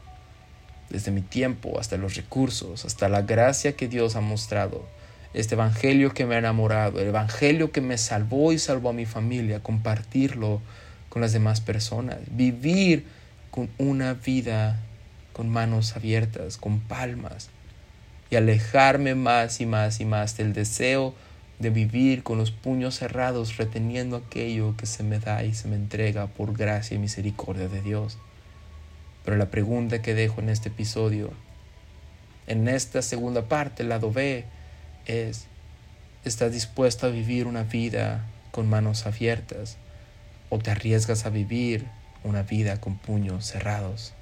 desde 0.89 1.11
mi 1.11 1.21
tiempo 1.21 1.79
hasta 1.79 1.95
los 1.95 2.15
recursos, 2.15 2.85
hasta 2.85 3.07
la 3.07 3.21
gracia 3.21 3.73
que 3.73 3.87
Dios 3.87 4.15
ha 4.15 4.21
mostrado, 4.21 4.87
este 5.35 5.53
Evangelio 5.53 6.11
que 6.11 6.25
me 6.25 6.33
ha 6.33 6.39
enamorado, 6.39 6.99
el 6.99 7.09
Evangelio 7.09 7.71
que 7.71 7.81
me 7.81 7.99
salvó 7.99 8.51
y 8.51 8.57
salvó 8.57 8.89
a 8.89 8.93
mi 8.93 9.05
familia, 9.05 9.61
compartirlo 9.61 10.59
con 11.07 11.21
las 11.21 11.33
demás 11.33 11.61
personas, 11.61 12.17
vivir 12.31 13.05
con 13.51 13.69
una 13.77 14.15
vida 14.15 14.79
con 15.33 15.49
manos 15.49 15.95
abiertas, 15.95 16.57
con 16.57 16.79
palmas, 16.79 17.51
y 18.31 18.37
alejarme 18.37 19.13
más 19.13 19.61
y 19.61 19.67
más 19.67 19.99
y 19.99 20.05
más 20.05 20.35
del 20.35 20.51
deseo 20.53 21.13
de 21.59 21.69
vivir 21.69 22.23
con 22.23 22.37
los 22.37 22.51
puños 22.51 22.95
cerrados 22.95 23.57
reteniendo 23.57 24.15
aquello 24.15 24.75
que 24.77 24.85
se 24.85 25.03
me 25.03 25.19
da 25.19 25.43
y 25.43 25.53
se 25.53 25.67
me 25.67 25.75
entrega 25.75 26.27
por 26.27 26.57
gracia 26.57 26.95
y 26.95 26.99
misericordia 26.99 27.67
de 27.67 27.81
Dios. 27.81 28.17
Pero 29.25 29.35
la 29.35 29.51
pregunta 29.51 30.01
que 30.01 30.15
dejo 30.15 30.39
en 30.39 30.49
este 30.49 30.69
episodio, 30.69 31.31
en 32.47 32.67
esta 32.67 33.01
segunda 33.01 33.43
parte, 33.43 33.83
el 33.83 33.89
lado 33.89 34.11
B, 34.11 34.45
es, 35.05 35.47
¿estás 36.23 36.53
dispuesto 36.53 37.07
a 37.07 37.09
vivir 37.09 37.45
una 37.45 37.63
vida 37.63 38.25
con 38.51 38.69
manos 38.69 39.05
abiertas 39.05 39.77
o 40.49 40.59
te 40.59 40.71
arriesgas 40.71 41.25
a 41.25 41.29
vivir 41.29 41.85
una 42.23 42.43
vida 42.43 42.79
con 42.79 42.97
puños 42.97 43.45
cerrados? 43.45 44.13